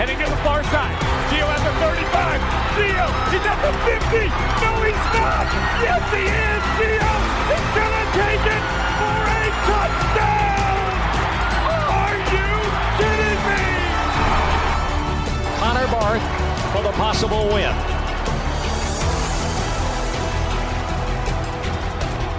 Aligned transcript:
Heading 0.00 0.18
to 0.18 0.24
the 0.24 0.40
far 0.42 0.64
side. 0.64 0.96
Gio 1.28 1.44
at 1.44 1.60
the 1.62 1.72
35. 1.78 2.40
Gio, 2.80 3.06
he's 3.28 3.44
at 3.44 3.60
the 3.60 3.72
50. 3.84 4.24
No, 4.64 4.72
he's 4.82 5.04
not. 5.12 5.46
Yes, 5.84 6.02
he 6.10 6.24
is. 6.24 6.62
Gio 6.80 7.12
is 7.52 7.66
gonna 7.76 8.04
take 8.16 8.44
it 8.56 8.64
for 8.98 9.20
a 9.28 9.44
touchdown. 9.68 10.88
Are 11.92 12.18
you 12.32 12.50
kidding 12.98 13.40
me? 13.46 13.64
Connor 15.60 15.88
Barth 15.92 16.24
for 16.72 16.82
the 16.82 16.92
possible 16.96 17.44
win. 17.52 17.74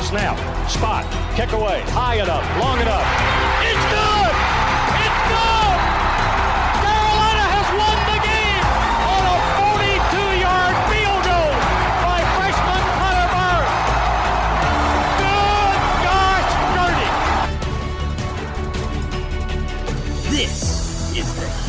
Snap, 0.01 0.37
spot, 0.69 1.05
kick 1.35 1.51
away, 1.53 1.81
high 1.87 2.15
enough, 2.15 2.45
long 2.59 2.79
enough. 2.81 3.42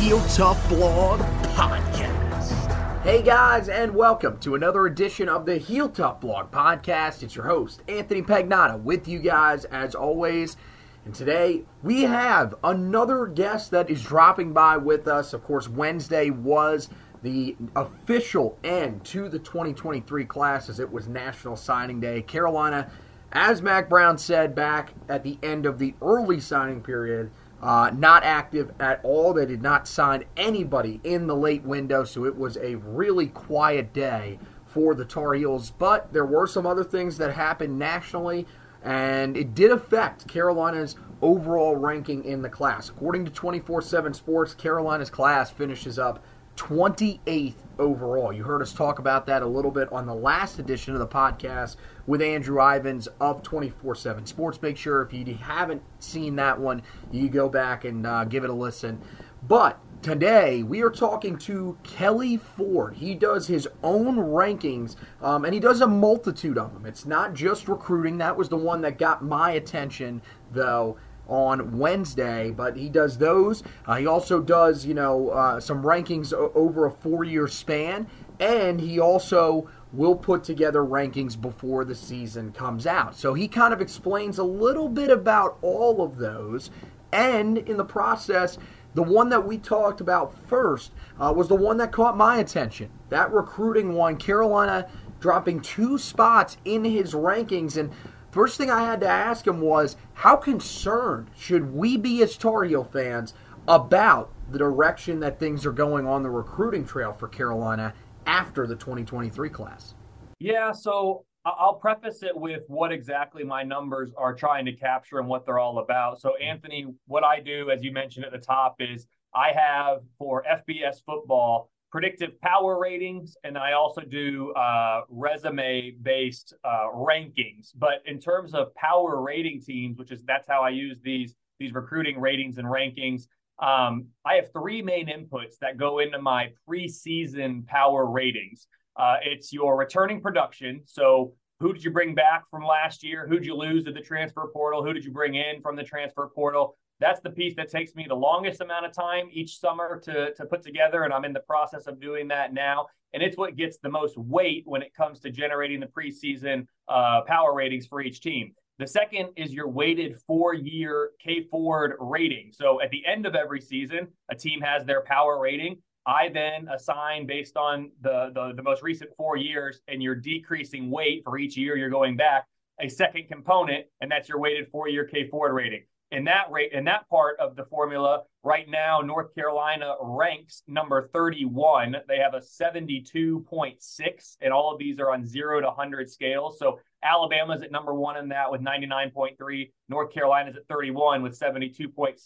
Is 0.05 0.11
Heel 0.11 0.21
Tough 0.27 0.69
Blog 0.69 1.19
Podcast. 1.55 3.01
Hey 3.01 3.23
guys, 3.23 3.69
and 3.69 3.95
welcome 3.95 4.37
to 4.41 4.53
another 4.53 4.85
edition 4.85 5.27
of 5.27 5.47
the 5.47 5.57
Heel 5.57 5.89
Tough 5.89 6.21
Blog 6.21 6.51
Podcast. 6.51 7.23
It's 7.23 7.35
your 7.35 7.45
host, 7.45 7.81
Anthony 7.87 8.21
Pagnotta, 8.21 8.79
with 8.83 9.07
you 9.07 9.17
guys 9.17 9.65
as 9.65 9.95
always. 9.95 10.57
And 11.05 11.15
today 11.15 11.63
we 11.81 12.03
have 12.03 12.53
another 12.63 13.25
guest 13.25 13.71
that 13.71 13.89
is 13.89 14.03
dropping 14.03 14.53
by 14.53 14.77
with 14.77 15.07
us. 15.07 15.33
Of 15.33 15.43
course, 15.43 15.67
Wednesday 15.67 16.29
was 16.29 16.87
the 17.23 17.55
official 17.75 18.59
end 18.63 19.03
to 19.05 19.27
the 19.27 19.39
2023 19.39 20.23
class 20.25 20.69
as 20.69 20.79
it 20.79 20.91
was 20.91 21.07
National 21.07 21.55
Signing 21.55 21.99
Day. 21.99 22.21
Carolina, 22.21 22.91
as 23.31 23.63
Mack 23.63 23.89
Brown 23.89 24.19
said 24.19 24.53
back 24.53 24.93
at 25.09 25.23
the 25.23 25.39
end 25.41 25.65
of 25.65 25.79
the 25.79 25.95
early 25.99 26.39
signing 26.39 26.81
period, 26.81 27.31
uh, 27.61 27.91
not 27.95 28.23
active 28.23 28.71
at 28.79 28.99
all. 29.03 29.33
They 29.33 29.45
did 29.45 29.61
not 29.61 29.87
sign 29.87 30.25
anybody 30.37 30.99
in 31.03 31.27
the 31.27 31.35
late 31.35 31.63
window, 31.63 32.03
so 32.03 32.25
it 32.25 32.37
was 32.37 32.57
a 32.57 32.75
really 32.75 33.27
quiet 33.27 33.93
day 33.93 34.39
for 34.65 34.93
the 34.93 35.05
Tar 35.05 35.33
Heels. 35.33 35.71
But 35.71 36.11
there 36.13 36.25
were 36.25 36.47
some 36.47 36.65
other 36.65 36.83
things 36.83 37.17
that 37.17 37.33
happened 37.33 37.79
nationally, 37.79 38.45
and 38.83 39.37
it 39.37 39.55
did 39.55 39.71
affect 39.71 40.27
Carolina's 40.27 40.95
overall 41.21 41.75
ranking 41.75 42.23
in 42.25 42.41
the 42.41 42.49
class. 42.49 42.89
According 42.89 43.25
to 43.25 43.31
24 43.31 43.81
7 43.81 44.13
Sports, 44.13 44.53
Carolina's 44.53 45.09
class 45.09 45.49
finishes 45.49 45.97
up 45.97 46.23
28th 46.55 47.55
overall. 47.77 48.31
You 48.31 48.43
heard 48.43 48.61
us 48.61 48.73
talk 48.73 48.99
about 48.99 49.25
that 49.27 49.41
a 49.41 49.47
little 49.47 49.71
bit 49.71 49.91
on 49.91 50.05
the 50.05 50.15
last 50.15 50.59
edition 50.59 50.93
of 50.93 50.99
the 50.99 51.07
podcast 51.07 51.75
with 52.07 52.21
Andrew 52.21 52.61
Ivins 52.61 53.07
of 53.19 53.43
24 53.43 53.95
7 53.95 54.25
Sports. 54.25 54.61
Make 54.61 54.77
sure 54.77 55.01
if 55.01 55.13
you 55.13 55.25
haven't 55.35 55.81
seen 55.99 56.35
that 56.37 56.59
one, 56.59 56.81
you 57.11 57.29
go 57.29 57.49
back 57.49 57.85
and 57.85 58.05
uh, 58.05 58.23
give 58.25 58.43
it 58.43 58.49
a 58.49 58.53
listen. 58.53 59.01
But 59.47 59.79
today 60.01 60.63
we 60.63 60.81
are 60.81 60.89
talking 60.89 61.37
to 61.39 61.77
Kelley 61.83 62.37
Ford. 62.37 62.95
He 62.95 63.15
does 63.15 63.47
his 63.47 63.67
own 63.83 64.15
rankings 64.17 64.95
um, 65.21 65.45
and 65.45 65.53
he 65.53 65.59
does 65.59 65.81
a 65.81 65.87
multitude 65.87 66.57
of 66.57 66.73
them. 66.73 66.85
It's 66.85 67.05
not 67.05 67.33
just 67.33 67.67
recruiting, 67.67 68.17
that 68.19 68.37
was 68.37 68.49
the 68.49 68.57
one 68.57 68.81
that 68.81 68.97
got 68.97 69.23
my 69.23 69.51
attention, 69.51 70.21
though 70.51 70.97
on 71.27 71.77
Wednesday, 71.77 72.51
but 72.51 72.75
he 72.75 72.89
does 72.89 73.17
those. 73.17 73.63
Uh, 73.85 73.95
he 73.95 74.07
also 74.07 74.41
does, 74.41 74.85
you 74.85 74.93
know, 74.93 75.29
uh, 75.29 75.59
some 75.59 75.83
rankings 75.83 76.33
o- 76.33 76.51
over 76.55 76.85
a 76.85 76.91
four-year 76.91 77.47
span, 77.47 78.07
and 78.39 78.79
he 78.79 78.99
also 78.99 79.69
will 79.93 80.15
put 80.15 80.43
together 80.43 80.81
rankings 80.81 81.39
before 81.39 81.85
the 81.85 81.95
season 81.95 82.51
comes 82.51 82.85
out. 82.85 83.15
So 83.15 83.33
he 83.33 83.47
kind 83.47 83.73
of 83.73 83.81
explains 83.81 84.37
a 84.37 84.43
little 84.43 84.89
bit 84.89 85.09
about 85.09 85.57
all 85.61 86.01
of 86.01 86.17
those, 86.17 86.69
and 87.11 87.57
in 87.57 87.77
the 87.77 87.85
process, 87.85 88.57
the 88.93 89.03
one 89.03 89.29
that 89.29 89.45
we 89.45 89.57
talked 89.57 90.01
about 90.01 90.33
first 90.47 90.91
uh, 91.19 91.33
was 91.35 91.47
the 91.47 91.55
one 91.55 91.77
that 91.77 91.91
caught 91.91 92.15
my 92.15 92.37
attention. 92.37 92.89
That 93.09 93.31
recruiting 93.31 93.93
one, 93.93 94.15
Carolina 94.17 94.87
dropping 95.19 95.59
two 95.61 95.97
spots 95.97 96.57
in 96.65 96.83
his 96.83 97.13
rankings, 97.13 97.77
and 97.77 97.91
First 98.35 98.57
thing 98.57 98.69
I 98.69 98.83
had 98.83 98.99
to 98.99 99.07
ask 99.07 99.47
him 99.47 99.61
was, 99.61 99.95
how 100.13 100.35
concerned 100.35 101.29
should 101.37 101.73
we 101.73 101.95
be 101.95 102.21
as 102.21 102.35
Tar 102.35 102.65
Heel 102.65 102.83
fans 102.83 103.33
about 103.65 104.29
the 104.51 104.57
direction 104.57 105.21
that 105.21 105.39
things 105.39 105.65
are 105.65 105.71
going 105.71 106.05
on 106.05 106.21
the 106.21 106.29
recruiting 106.29 106.85
trail 106.85 107.13
for 107.13 107.29
Carolina 107.29 107.93
after 108.25 108.67
the 108.67 108.75
2023 108.75 109.47
class? 109.47 109.95
Yeah, 110.37 110.73
so 110.73 111.23
I'll 111.45 111.75
preface 111.75 112.23
it 112.23 112.35
with 112.35 112.63
what 112.67 112.91
exactly 112.91 113.45
my 113.45 113.63
numbers 113.63 114.11
are 114.17 114.35
trying 114.35 114.65
to 114.65 114.73
capture 114.73 115.19
and 115.19 115.29
what 115.29 115.45
they're 115.45 115.57
all 115.57 115.79
about. 115.79 116.19
So, 116.19 116.31
mm-hmm. 116.31 116.43
Anthony, 116.43 116.87
what 117.07 117.23
I 117.23 117.39
do, 117.39 117.71
as 117.71 117.83
you 117.83 117.93
mentioned 117.93 118.25
at 118.25 118.33
the 118.33 118.37
top, 118.37 118.75
is 118.81 119.07
I 119.33 119.53
have 119.55 119.99
for 120.17 120.43
FBS 120.43 120.97
football 121.05 121.69
predictive 121.91 122.39
power 122.41 122.79
ratings, 122.79 123.37
and 123.43 123.57
I 123.57 123.73
also 123.73 124.01
do 124.01 124.51
uh, 124.53 125.01
resume 125.09 125.91
based 126.01 126.53
uh, 126.63 126.87
rankings. 126.93 127.71
But 127.75 128.01
in 128.05 128.19
terms 128.19 128.53
of 128.53 128.73
power 128.75 129.21
rating 129.21 129.61
teams, 129.61 129.97
which 129.97 130.11
is 130.11 130.23
that's 130.23 130.47
how 130.47 130.61
I 130.61 130.69
use 130.69 130.99
these 131.03 131.35
these 131.59 131.73
recruiting 131.73 132.19
ratings 132.19 132.57
and 132.57 132.67
rankings. 132.67 133.27
Um, 133.59 134.07
I 134.25 134.33
have 134.35 134.51
three 134.51 134.81
main 134.81 135.07
inputs 135.07 135.57
that 135.61 135.77
go 135.77 135.99
into 135.99 136.21
my 136.21 136.49
preseason 136.67 137.65
power 137.65 138.05
ratings. 138.05 138.67
Uh, 138.97 139.15
it's 139.23 139.53
your 139.53 139.77
returning 139.77 140.21
production. 140.21 140.81
So 140.85 141.33
who 141.59 141.71
did 141.73 141.83
you 141.83 141.91
bring 141.91 142.13
back 142.13 142.43
from 142.51 142.65
last 142.65 143.03
year? 143.03 143.25
Who 143.27 143.35
did 143.35 143.45
you 143.45 143.55
lose 143.55 143.85
to 143.85 143.91
the 143.91 144.01
transfer 144.01 144.49
portal? 144.53 144.83
Who 144.83 144.93
did 144.93 145.05
you 145.05 145.11
bring 145.11 145.35
in 145.35 145.61
from 145.61 145.75
the 145.75 145.83
transfer 145.83 146.29
portal? 146.35 146.77
That's 146.99 147.19
the 147.19 147.29
piece 147.29 147.55
that 147.55 147.69
takes 147.69 147.93
me 147.95 148.05
the 148.07 148.15
longest 148.15 148.61
amount 148.61 148.85
of 148.85 148.93
time 148.93 149.27
each 149.31 149.59
summer 149.59 149.99
to, 150.05 150.33
to 150.33 150.45
put 150.45 150.61
together. 150.61 151.03
And 151.03 151.13
I'm 151.13 151.25
in 151.25 151.33
the 151.33 151.41
process 151.41 151.87
of 151.87 151.99
doing 151.99 152.27
that 152.29 152.53
now. 152.53 152.87
And 153.13 153.21
it's 153.21 153.37
what 153.37 153.55
gets 153.55 153.77
the 153.77 153.89
most 153.89 154.17
weight 154.17 154.63
when 154.65 154.81
it 154.81 154.93
comes 154.93 155.19
to 155.21 155.29
generating 155.29 155.79
the 155.79 155.87
preseason 155.87 156.67
uh, 156.87 157.21
power 157.27 157.53
ratings 157.53 157.85
for 157.85 158.01
each 158.01 158.21
team. 158.21 158.53
The 158.77 158.87
second 158.87 159.29
is 159.37 159.53
your 159.53 159.69
weighted 159.69 160.17
four 160.27 160.53
year 160.53 161.11
K 161.21 161.47
Ford 161.49 161.93
rating. 161.99 162.51
So 162.51 162.81
at 162.81 162.91
the 162.91 163.05
end 163.05 163.25
of 163.25 163.35
every 163.35 163.61
season, 163.61 164.07
a 164.29 164.35
team 164.35 164.59
has 164.61 164.85
their 164.85 165.01
power 165.01 165.39
rating. 165.39 165.77
I 166.05 166.29
then 166.29 166.67
assign 166.67 167.25
based 167.25 167.57
on 167.57 167.91
the, 168.01 168.31
the, 168.33 168.53
the 168.55 168.61
most 168.61 168.83
recent 168.83 169.11
four 169.17 169.37
years 169.37 169.81
and 169.87 170.03
your 170.03 170.13
decreasing 170.13 170.91
weight 170.91 171.23
for 171.23 171.37
each 171.37 171.57
year 171.57 171.77
you're 171.77 171.89
going 171.89 172.15
back, 172.15 172.45
a 172.79 172.87
second 172.87 173.27
component, 173.27 173.85
and 174.01 174.11
that's 174.11 174.29
your 174.29 174.39
weighted 174.39 174.67
four 174.71 174.87
year 174.87 175.05
K 175.05 175.29
Ford 175.29 175.53
rating 175.53 175.83
in 176.15 176.23
that 176.23 176.49
rate 176.49 176.71
in 176.71 176.85
that 176.85 177.07
part 177.09 177.37
of 177.39 177.55
the 177.55 177.65
formula 177.65 178.21
right 178.43 178.69
now 178.69 179.01
north 179.01 179.35
carolina 179.35 179.95
ranks 180.01 180.63
number 180.67 181.09
31 181.13 181.95
they 182.07 182.17
have 182.17 182.33
a 182.33 182.39
72.6 182.39 184.37
and 184.41 184.53
all 184.53 184.71
of 184.71 184.79
these 184.79 184.99
are 184.99 185.11
on 185.11 185.25
0 185.25 185.59
to 185.59 185.67
100 185.67 186.09
scales 186.09 186.57
so 186.57 186.79
alabama's 187.03 187.61
at 187.61 187.71
number 187.71 187.93
one 187.93 188.17
in 188.17 188.29
that 188.29 188.49
with 188.49 188.61
99.3 188.61 189.71
north 189.89 190.13
carolina's 190.13 190.55
at 190.55 190.67
31 190.67 191.21
with 191.21 191.37
72.6 191.37 192.17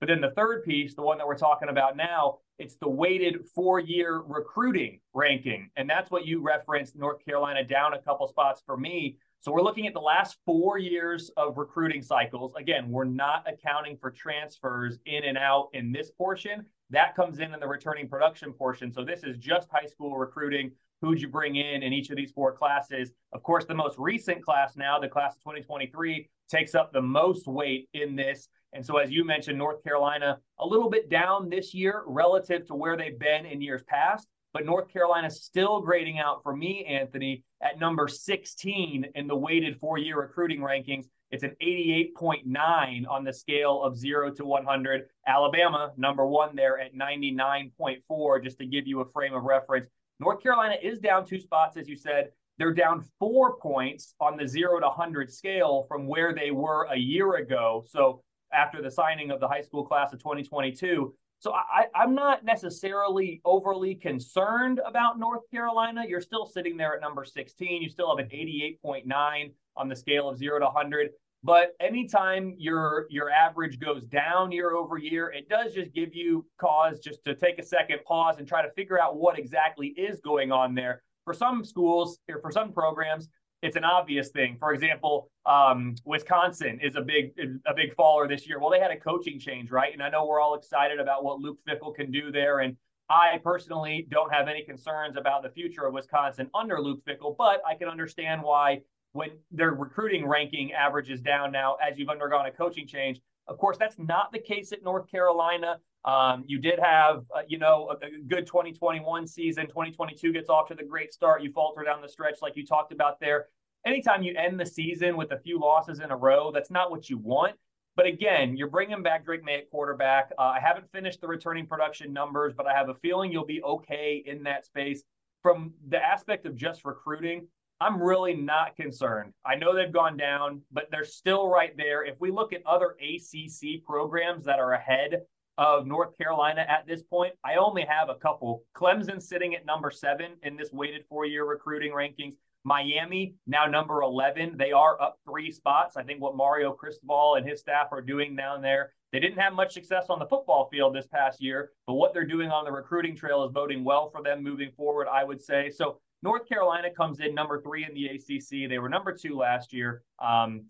but 0.00 0.06
then 0.08 0.20
the 0.20 0.30
third 0.30 0.64
piece 0.64 0.94
the 0.94 1.02
one 1.02 1.18
that 1.18 1.26
we're 1.26 1.36
talking 1.36 1.68
about 1.68 1.96
now 1.96 2.38
It's 2.60 2.76
the 2.76 2.90
weighted 2.90 3.46
four 3.54 3.80
year 3.80 4.18
recruiting 4.18 5.00
ranking. 5.14 5.70
And 5.76 5.88
that's 5.88 6.10
what 6.10 6.26
you 6.26 6.42
referenced 6.42 6.94
North 6.94 7.24
Carolina 7.24 7.64
down 7.64 7.94
a 7.94 8.02
couple 8.02 8.28
spots 8.28 8.62
for 8.66 8.76
me. 8.76 9.16
So 9.42 9.50
we're 9.50 9.62
looking 9.62 9.86
at 9.86 9.94
the 9.94 10.00
last 10.00 10.36
four 10.44 10.76
years 10.76 11.30
of 11.38 11.56
recruiting 11.56 12.02
cycles. 12.02 12.52
Again, 12.58 12.90
we're 12.90 13.04
not 13.04 13.46
accounting 13.48 13.96
for 13.96 14.10
transfers 14.10 14.98
in 15.06 15.24
and 15.24 15.38
out 15.38 15.70
in 15.72 15.92
this 15.92 16.10
portion. 16.10 16.66
That 16.90 17.16
comes 17.16 17.38
in 17.38 17.54
in 17.54 17.58
the 17.58 17.66
returning 17.66 18.06
production 18.06 18.52
portion. 18.52 18.92
So 18.92 19.02
this 19.02 19.24
is 19.24 19.38
just 19.38 19.70
high 19.72 19.86
school 19.86 20.18
recruiting. 20.18 20.72
Who'd 21.00 21.22
you 21.22 21.28
bring 21.28 21.56
in 21.56 21.82
in 21.82 21.90
each 21.90 22.10
of 22.10 22.16
these 22.16 22.32
four 22.32 22.52
classes? 22.52 23.12
Of 23.32 23.42
course, 23.42 23.64
the 23.64 23.74
most 23.74 23.96
recent 23.98 24.44
class 24.44 24.76
now, 24.76 24.98
the 25.00 25.08
class 25.08 25.36
of 25.36 25.40
2023, 25.40 26.28
takes 26.50 26.74
up 26.74 26.92
the 26.92 27.00
most 27.00 27.46
weight 27.46 27.88
in 27.94 28.16
this. 28.16 28.48
And 28.74 28.84
so, 28.84 28.98
as 28.98 29.10
you 29.10 29.24
mentioned, 29.24 29.56
North 29.56 29.82
Carolina 29.82 30.38
a 30.58 30.66
little 30.66 30.90
bit 30.90 31.08
down 31.08 31.48
this 31.48 31.72
year 31.72 32.02
relative 32.06 32.66
to 32.66 32.74
where 32.74 32.94
they've 32.94 33.18
been 33.18 33.46
in 33.46 33.62
years 33.62 33.82
past. 33.88 34.28
But 34.52 34.66
North 34.66 34.88
Carolina 34.88 35.30
still 35.30 35.80
grading 35.80 36.18
out 36.18 36.42
for 36.42 36.54
me, 36.54 36.84
Anthony, 36.84 37.44
at 37.62 37.78
number 37.78 38.08
16 38.08 39.06
in 39.14 39.26
the 39.26 39.36
weighted 39.36 39.78
four 39.78 39.98
year 39.98 40.20
recruiting 40.20 40.60
rankings. 40.60 41.04
It's 41.30 41.44
an 41.44 41.54
88.9 41.62 43.08
on 43.08 43.22
the 43.24 43.32
scale 43.32 43.82
of 43.82 43.96
zero 43.96 44.32
to 44.32 44.44
100. 44.44 45.02
Alabama, 45.26 45.92
number 45.96 46.26
one 46.26 46.56
there 46.56 46.80
at 46.80 46.94
99.4, 46.94 48.42
just 48.42 48.58
to 48.58 48.66
give 48.66 48.88
you 48.88 49.00
a 49.00 49.10
frame 49.10 49.34
of 49.34 49.44
reference. 49.44 49.86
North 50.18 50.42
Carolina 50.42 50.74
is 50.82 50.98
down 50.98 51.24
two 51.24 51.38
spots, 51.38 51.76
as 51.76 51.88
you 51.88 51.96
said. 51.96 52.30
They're 52.58 52.74
down 52.74 53.04
four 53.18 53.56
points 53.58 54.14
on 54.20 54.36
the 54.36 54.46
zero 54.46 54.80
to 54.80 54.86
100 54.86 55.32
scale 55.32 55.86
from 55.88 56.06
where 56.06 56.34
they 56.34 56.50
were 56.50 56.88
a 56.90 56.96
year 56.96 57.36
ago. 57.36 57.84
So, 57.88 58.22
after 58.52 58.82
the 58.82 58.90
signing 58.90 59.30
of 59.30 59.40
the 59.40 59.48
high 59.48 59.60
school 59.60 59.84
class 59.84 60.12
of 60.12 60.18
2022. 60.18 61.14
So 61.40 61.54
I, 61.54 61.86
I'm 61.94 62.14
not 62.14 62.44
necessarily 62.44 63.40
overly 63.46 63.94
concerned 63.94 64.78
about 64.86 65.18
North 65.18 65.50
Carolina. 65.50 66.04
You're 66.06 66.20
still 66.20 66.44
sitting 66.44 66.76
there 66.76 66.94
at 66.94 67.00
number 67.00 67.24
16. 67.24 67.80
You 67.80 67.88
still 67.88 68.14
have 68.14 68.24
an 68.24 68.30
88.9 68.30 69.52
on 69.74 69.88
the 69.88 69.96
scale 69.96 70.28
of 70.28 70.36
zero 70.36 70.58
to 70.58 70.66
100. 70.66 71.08
But 71.42 71.70
anytime 71.80 72.54
your 72.58 73.06
your 73.08 73.30
average 73.30 73.80
goes 73.80 74.04
down 74.04 74.52
year 74.52 74.72
over 74.72 74.98
year, 74.98 75.32
it 75.32 75.48
does 75.48 75.72
just 75.72 75.94
give 75.94 76.14
you 76.14 76.44
cause 76.58 77.00
just 77.00 77.24
to 77.24 77.34
take 77.34 77.58
a 77.58 77.62
second 77.62 78.00
pause 78.06 78.36
and 78.38 78.46
try 78.46 78.60
to 78.60 78.70
figure 78.72 79.00
out 79.00 79.16
what 79.16 79.38
exactly 79.38 79.88
is 79.96 80.20
going 80.20 80.52
on 80.52 80.74
there. 80.74 81.02
For 81.24 81.32
some 81.32 81.64
schools 81.64 82.18
or 82.28 82.38
for 82.42 82.52
some 82.52 82.74
programs, 82.74 83.30
it's 83.62 83.76
an 83.76 83.84
obvious 83.84 84.30
thing. 84.30 84.56
For 84.58 84.72
example, 84.72 85.30
um, 85.44 85.94
Wisconsin 86.04 86.78
is 86.82 86.96
a 86.96 87.02
big 87.02 87.32
a 87.66 87.74
big 87.74 87.94
faller 87.94 88.26
this 88.26 88.48
year. 88.48 88.58
Well, 88.58 88.70
they 88.70 88.80
had 88.80 88.90
a 88.90 88.98
coaching 88.98 89.38
change, 89.38 89.70
right? 89.70 89.92
And 89.92 90.02
I 90.02 90.08
know 90.08 90.26
we're 90.26 90.40
all 90.40 90.54
excited 90.54 90.98
about 90.98 91.24
what 91.24 91.40
Luke 91.40 91.58
Fickell 91.68 91.94
can 91.94 92.10
do 92.10 92.32
there. 92.32 92.60
And 92.60 92.76
I 93.10 93.38
personally 93.42 94.06
don't 94.10 94.32
have 94.32 94.48
any 94.48 94.64
concerns 94.64 95.16
about 95.16 95.42
the 95.42 95.50
future 95.50 95.84
of 95.84 95.92
Wisconsin 95.92 96.48
under 96.54 96.80
Luke 96.80 97.00
Fickell, 97.06 97.36
but 97.36 97.60
I 97.68 97.74
can 97.74 97.88
understand 97.88 98.42
why 98.42 98.80
when 99.12 99.30
their 99.50 99.72
recruiting 99.72 100.26
ranking 100.26 100.72
averages 100.72 101.20
down 101.20 101.50
now 101.50 101.76
as 101.86 101.98
you've 101.98 102.08
undergone 102.08 102.46
a 102.46 102.52
coaching 102.52 102.86
change. 102.86 103.20
Of 103.48 103.58
course, 103.58 103.76
that's 103.78 103.98
not 103.98 104.32
the 104.32 104.38
case 104.38 104.72
at 104.72 104.82
North 104.82 105.10
Carolina. 105.10 105.78
Um, 106.04 106.44
you 106.46 106.58
did 106.58 106.78
have, 106.78 107.24
uh, 107.34 107.42
you 107.46 107.58
know, 107.58 107.90
a, 107.90 108.06
a, 108.06 108.10
good 108.26 108.46
2021 108.46 109.26
season. 109.26 109.66
2022 109.66 110.32
gets 110.32 110.48
off 110.48 110.68
to 110.68 110.74
the 110.74 110.84
great 110.84 111.12
start. 111.12 111.42
You 111.42 111.52
falter 111.52 111.82
down 111.82 112.00
the 112.00 112.08
stretch, 112.08 112.38
like 112.40 112.56
you 112.56 112.64
talked 112.64 112.92
about 112.92 113.20
there. 113.20 113.48
Anytime 113.84 114.22
you 114.22 114.34
end 114.36 114.58
the 114.58 114.66
season 114.66 115.16
with 115.16 115.32
a 115.32 115.38
few 115.38 115.58
losses 115.58 116.00
in 116.00 116.10
a 116.10 116.16
row, 116.16 116.52
that's 116.52 116.70
not 116.70 116.90
what 116.90 117.10
you 117.10 117.18
want. 117.18 117.56
But 117.96 118.06
again, 118.06 118.56
you're 118.56 118.68
bringing 118.68 119.02
back 119.02 119.24
Drake 119.24 119.44
Maye 119.44 119.58
at 119.58 119.70
quarterback. 119.70 120.30
Uh, 120.38 120.42
I 120.42 120.60
haven't 120.60 120.90
finished 120.92 121.20
the 121.20 121.26
returning 121.26 121.66
production 121.66 122.12
numbers, 122.12 122.54
but 122.56 122.66
I 122.66 122.72
have 122.72 122.88
a 122.88 122.94
feeling 122.94 123.32
you'll 123.32 123.44
be 123.44 123.62
okay 123.62 124.22
in 124.24 124.42
that 124.44 124.64
space. 124.64 125.02
From 125.42 125.72
the 125.88 125.98
aspect 125.98 126.46
of 126.46 126.54
just 126.54 126.84
recruiting, 126.84 127.48
I'm 127.80 128.02
really 128.02 128.34
not 128.34 128.76
concerned. 128.76 129.32
I 129.44 129.54
know 129.54 129.74
they've 129.74 129.92
gone 129.92 130.18
down, 130.18 130.60
but 130.70 130.88
they're 130.90 131.04
still 131.04 131.48
right 131.48 131.74
there. 131.78 132.04
If 132.04 132.20
we 132.20 132.30
look 132.30 132.52
at 132.52 132.60
other 132.66 132.94
ACC 133.00 133.82
programs 133.84 134.44
that 134.44 134.58
are 134.58 134.74
ahead 134.74 135.22
of 135.56 135.86
North 135.86 136.16
Carolina 136.18 136.64
at 136.68 136.86
this 136.86 137.02
point, 137.02 137.32
I 137.42 137.54
only 137.54 137.86
have 137.88 138.10
a 138.10 138.16
couple. 138.16 138.64
Clemson 138.76 139.20
sitting 139.20 139.54
at 139.54 139.64
number 139.64 139.90
seven 139.90 140.32
in 140.42 140.58
this 140.58 140.72
weighted 140.72 141.04
four 141.08 141.24
year 141.24 141.46
recruiting 141.46 141.92
rankings. 141.92 142.34
Miami 142.64 143.34
now 143.46 143.64
number 143.64 144.02
11. 144.02 144.58
They 144.58 144.72
are 144.72 145.00
up 145.00 145.18
three 145.26 145.50
spots. 145.50 145.96
I 145.96 146.02
think 146.02 146.20
what 146.20 146.36
Mario 146.36 146.72
Cristobal 146.72 147.36
and 147.36 147.48
his 147.48 147.60
staff 147.60 147.88
are 147.92 148.02
doing 148.02 148.36
down 148.36 148.60
there. 148.60 148.92
They 149.12 149.20
didn't 149.20 149.38
have 149.38 149.54
much 149.54 149.72
success 149.72 150.06
on 150.10 150.18
the 150.18 150.26
football 150.26 150.68
field 150.70 150.94
this 150.94 151.06
past 151.06 151.42
year, 151.42 151.72
but 151.86 151.94
what 151.94 152.12
they're 152.12 152.26
doing 152.26 152.50
on 152.50 152.64
the 152.64 152.70
recruiting 152.70 153.16
trail 153.16 153.42
is 153.44 153.50
boding 153.50 153.82
well 153.82 154.10
for 154.10 154.22
them 154.22 154.42
moving 154.42 154.70
forward, 154.76 155.08
I 155.10 155.24
would 155.24 155.42
say. 155.42 155.70
So 155.70 156.00
North 156.22 156.48
Carolina 156.48 156.88
comes 156.94 157.20
in 157.20 157.34
number 157.34 157.60
three 157.60 157.84
in 157.84 157.94
the 157.94 158.06
ACC. 158.06 158.68
They 158.68 158.78
were 158.78 158.88
number 158.88 159.12
two 159.12 159.36
last 159.36 159.72
year. 159.72 160.02
Um, 160.18 160.66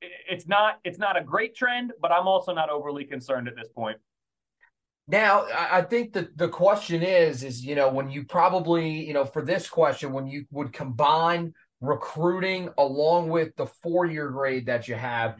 it's 0.00 0.46
not 0.46 0.78
it's 0.84 0.98
not 0.98 1.16
a 1.16 1.22
great 1.22 1.54
trend, 1.54 1.92
but 2.00 2.12
I'm 2.12 2.26
also 2.26 2.52
not 2.52 2.70
overly 2.70 3.04
concerned 3.04 3.48
at 3.48 3.56
this 3.56 3.68
point. 3.68 3.98
Now, 5.08 5.46
I 5.52 5.82
think 5.82 6.12
that 6.12 6.38
the 6.38 6.48
question 6.48 7.02
is, 7.02 7.42
is, 7.42 7.64
you 7.64 7.74
know, 7.74 7.90
when 7.90 8.08
you 8.08 8.24
probably, 8.24 9.04
you 9.04 9.12
know, 9.12 9.24
for 9.24 9.42
this 9.42 9.68
question, 9.68 10.12
when 10.12 10.28
you 10.28 10.46
would 10.52 10.72
combine 10.72 11.52
recruiting 11.80 12.68
along 12.78 13.28
with 13.28 13.54
the 13.56 13.66
four 13.66 14.06
year 14.06 14.30
grade 14.30 14.66
that 14.66 14.86
you 14.86 14.94
have, 14.94 15.36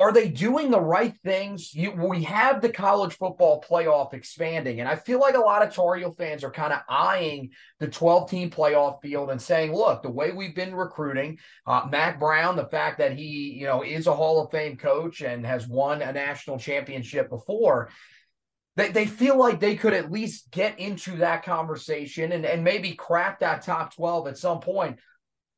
are 0.00 0.10
they 0.10 0.28
doing 0.28 0.70
the 0.70 0.80
right 0.80 1.14
things? 1.24 1.72
You, 1.72 1.92
we 1.92 2.24
have 2.24 2.60
the 2.60 2.68
college 2.68 3.14
football 3.14 3.62
playoff 3.68 4.12
expanding, 4.12 4.80
and 4.80 4.88
I 4.88 4.96
feel 4.96 5.20
like 5.20 5.36
a 5.36 5.40
lot 5.40 5.62
of 5.62 5.72
Tar 5.72 5.94
Heel 5.94 6.12
fans 6.12 6.42
are 6.42 6.50
kind 6.50 6.72
of 6.72 6.80
eyeing 6.88 7.50
the 7.78 7.86
12 7.86 8.28
team 8.28 8.50
playoff 8.50 9.00
field 9.02 9.30
and 9.30 9.40
saying, 9.40 9.72
look, 9.72 10.02
the 10.02 10.10
way 10.10 10.32
we've 10.32 10.54
been 10.54 10.74
recruiting, 10.74 11.38
uh, 11.66 11.86
Mack 11.88 12.18
Brown, 12.18 12.56
the 12.56 12.66
fact 12.66 12.98
that 12.98 13.16
he, 13.16 13.52
you 13.52 13.66
know, 13.66 13.82
is 13.82 14.08
a 14.08 14.14
Hall 14.14 14.42
of 14.42 14.50
Fame 14.50 14.76
coach 14.76 15.20
and 15.20 15.46
has 15.46 15.68
won 15.68 16.02
a 16.02 16.12
national 16.12 16.58
championship 16.58 17.30
before, 17.30 17.90
they, 18.76 18.90
they 18.90 19.06
feel 19.06 19.38
like 19.38 19.60
they 19.60 19.76
could 19.76 19.94
at 19.94 20.10
least 20.10 20.50
get 20.50 20.80
into 20.80 21.18
that 21.18 21.44
conversation 21.44 22.32
and, 22.32 22.44
and 22.44 22.64
maybe 22.64 22.94
crack 22.94 23.38
that 23.40 23.62
top 23.62 23.94
12 23.94 24.26
at 24.26 24.38
some 24.38 24.58
point. 24.58 24.98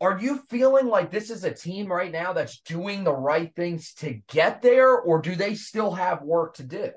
Are 0.01 0.19
you 0.21 0.43
feeling 0.51 0.89
like 0.89 1.11
this 1.11 1.31
is 1.31 1.45
a 1.45 1.53
team 1.53 1.91
right 1.91 2.13
now 2.13 2.35
that's 2.35 2.61
doing 2.61 3.03
the 3.03 3.15
right 3.15 3.55
things 3.57 3.95
to 3.95 4.21
get 4.29 4.61
there, 4.61 4.95
or 4.95 5.23
do 5.23 5.35
they 5.35 5.55
still 5.55 5.93
have 5.93 6.23
work 6.23 6.55
to 6.57 6.65
do? 6.65 6.91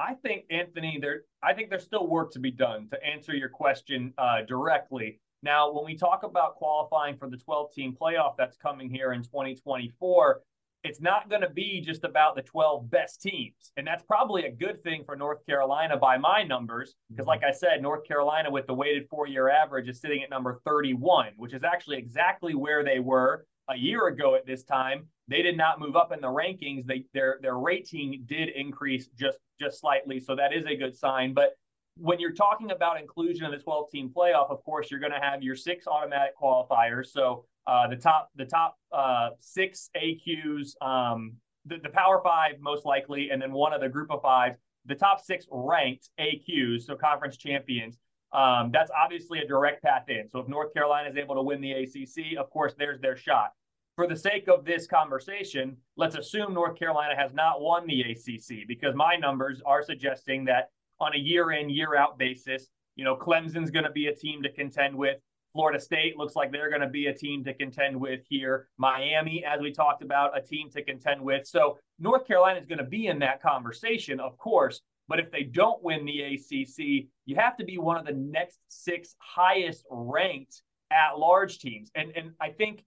I 0.00 0.14
think 0.14 0.44
Anthony, 0.50 0.98
there. 1.00 1.22
I 1.44 1.54
think 1.54 1.70
there's 1.70 1.84
still 1.84 2.08
work 2.08 2.32
to 2.32 2.40
be 2.40 2.50
done 2.50 2.88
to 2.90 3.04
answer 3.04 3.34
your 3.34 3.48
question 3.48 4.12
uh, 4.18 4.42
directly. 4.48 5.20
Now, 5.44 5.70
when 5.72 5.84
we 5.84 5.96
talk 5.96 6.24
about 6.24 6.56
qualifying 6.56 7.16
for 7.16 7.28
the 7.28 7.36
12 7.36 7.72
team 7.72 7.96
playoff 8.00 8.36
that's 8.36 8.56
coming 8.56 8.90
here 8.90 9.12
in 9.12 9.22
2024, 9.22 10.40
it's 10.84 11.00
not 11.00 11.28
going 11.30 11.42
to 11.42 11.50
be 11.50 11.80
just 11.80 12.04
about 12.04 12.34
the 12.34 12.42
12 12.42 12.90
best 12.90 13.22
teams. 13.22 13.72
And 13.76 13.86
that's 13.86 14.02
probably 14.02 14.46
a 14.46 14.50
good 14.50 14.82
thing 14.82 15.04
for 15.04 15.14
North 15.14 15.44
Carolina 15.46 15.96
by 15.96 16.18
my 16.18 16.42
numbers, 16.42 16.94
because, 17.08 17.22
mm-hmm. 17.22 17.28
like 17.28 17.44
I 17.44 17.52
said, 17.52 17.80
North 17.80 18.04
Carolina 18.04 18.50
with 18.50 18.66
the 18.66 18.74
weighted 18.74 19.08
four 19.08 19.26
year 19.26 19.48
average 19.48 19.88
is 19.88 20.00
sitting 20.00 20.22
at 20.22 20.30
number 20.30 20.60
31, 20.64 21.32
which 21.36 21.54
is 21.54 21.62
actually 21.62 21.98
exactly 21.98 22.54
where 22.54 22.84
they 22.84 22.98
were 22.98 23.46
a 23.68 23.76
year 23.76 24.08
ago 24.08 24.34
at 24.34 24.44
this 24.44 24.64
time. 24.64 25.06
They 25.28 25.42
did 25.42 25.56
not 25.56 25.78
move 25.78 25.94
up 25.94 26.12
in 26.12 26.20
the 26.20 26.26
rankings. 26.26 26.84
They 26.84 27.04
their 27.14 27.38
their 27.40 27.56
rating 27.56 28.24
did 28.26 28.48
increase 28.50 29.06
just 29.18 29.38
just 29.60 29.80
slightly, 29.80 30.18
so 30.18 30.34
that 30.34 30.52
is 30.52 30.66
a 30.66 30.74
good 30.74 30.96
sign. 30.96 31.32
But 31.32 31.52
when 31.96 32.18
you're 32.18 32.32
talking 32.32 32.70
about 32.70 33.00
inclusion 33.00 33.44
in 33.44 33.50
the 33.50 33.58
12 33.58 33.90
team 33.90 34.10
playoff, 34.14 34.50
of 34.50 34.64
course, 34.64 34.90
you're 34.90 35.00
going 35.00 35.12
to 35.12 35.20
have 35.20 35.42
your 35.42 35.54
six 35.54 35.86
automatic 35.86 36.32
qualifiers. 36.40 37.06
So 37.06 37.44
uh, 37.66 37.88
the 37.88 37.96
top 37.96 38.30
the 38.36 38.44
top 38.44 38.76
uh, 38.92 39.30
six 39.40 39.90
AQs, 39.96 40.80
um, 40.82 41.34
the, 41.64 41.76
the 41.82 41.88
Power 41.90 42.20
Five 42.22 42.60
most 42.60 42.84
likely, 42.84 43.30
and 43.30 43.40
then 43.40 43.52
one 43.52 43.72
of 43.72 43.80
the 43.80 43.88
Group 43.88 44.10
of 44.10 44.22
Five, 44.22 44.56
the 44.86 44.94
top 44.94 45.24
six 45.24 45.46
ranked 45.50 46.08
AQs, 46.20 46.82
so 46.82 46.96
conference 46.96 47.36
champions. 47.36 47.98
Um, 48.32 48.70
that's 48.72 48.90
obviously 48.90 49.40
a 49.40 49.46
direct 49.46 49.82
path 49.82 50.08
in. 50.08 50.28
So 50.28 50.38
if 50.38 50.48
North 50.48 50.72
Carolina 50.72 51.10
is 51.10 51.16
able 51.16 51.34
to 51.34 51.42
win 51.42 51.60
the 51.60 51.72
ACC, 51.72 52.38
of 52.38 52.48
course, 52.50 52.72
there's 52.78 52.98
their 52.98 53.16
shot. 53.16 53.52
For 53.94 54.06
the 54.06 54.16
sake 54.16 54.48
of 54.48 54.64
this 54.64 54.86
conversation, 54.86 55.76
let's 55.96 56.16
assume 56.16 56.54
North 56.54 56.78
Carolina 56.78 57.14
has 57.14 57.34
not 57.34 57.60
won 57.60 57.86
the 57.86 58.00
ACC 58.00 58.66
because 58.66 58.94
my 58.94 59.16
numbers 59.16 59.60
are 59.66 59.82
suggesting 59.82 60.46
that 60.46 60.70
on 60.98 61.14
a 61.14 61.18
year 61.18 61.52
in, 61.52 61.68
year 61.68 61.94
out 61.94 62.18
basis, 62.18 62.68
you 62.96 63.04
know, 63.04 63.16
Clemson's 63.16 63.70
going 63.70 63.84
to 63.84 63.90
be 63.90 64.06
a 64.06 64.14
team 64.14 64.42
to 64.42 64.52
contend 64.52 64.96
with. 64.96 65.18
Florida 65.52 65.78
State 65.80 66.16
looks 66.16 66.34
like 66.34 66.50
they're 66.50 66.70
going 66.70 66.80
to 66.82 66.88
be 66.88 67.06
a 67.06 67.14
team 67.14 67.44
to 67.44 67.54
contend 67.54 68.00
with 68.00 68.20
here. 68.28 68.68
Miami, 68.78 69.44
as 69.44 69.60
we 69.60 69.72
talked 69.72 70.02
about, 70.02 70.36
a 70.36 70.40
team 70.40 70.70
to 70.70 70.82
contend 70.82 71.20
with. 71.20 71.46
So 71.46 71.78
North 71.98 72.26
Carolina 72.26 72.58
is 72.58 72.66
going 72.66 72.78
to 72.78 72.84
be 72.84 73.06
in 73.06 73.18
that 73.20 73.42
conversation, 73.42 74.20
of 74.20 74.36
course. 74.38 74.80
But 75.08 75.18
if 75.18 75.30
they 75.30 75.42
don't 75.42 75.82
win 75.82 76.06
the 76.06 76.22
ACC, 76.22 77.08
you 77.26 77.36
have 77.36 77.56
to 77.58 77.64
be 77.64 77.76
one 77.78 77.98
of 77.98 78.06
the 78.06 78.12
next 78.12 78.60
six 78.68 79.14
highest 79.18 79.84
ranked 79.90 80.62
at 80.90 81.18
large 81.18 81.58
teams. 81.58 81.90
And 81.94 82.12
and 82.16 82.32
I 82.40 82.50
think 82.50 82.84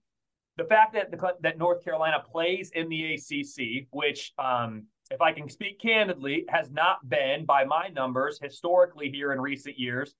the 0.56 0.64
fact 0.64 0.94
that 0.94 1.10
the, 1.10 1.34
that 1.42 1.58
North 1.58 1.84
Carolina 1.84 2.22
plays 2.24 2.70
in 2.74 2.88
the 2.88 3.14
ACC, 3.14 3.86
which 3.90 4.32
um, 4.38 4.84
if 5.10 5.20
I 5.20 5.32
can 5.32 5.48
speak 5.48 5.80
candidly, 5.80 6.46
has 6.48 6.70
not 6.70 7.08
been, 7.08 7.44
by 7.44 7.64
my 7.64 7.88
numbers, 7.88 8.38
historically 8.42 9.10
here 9.10 9.32
in 9.32 9.40
recent 9.40 9.78
years, 9.78 10.14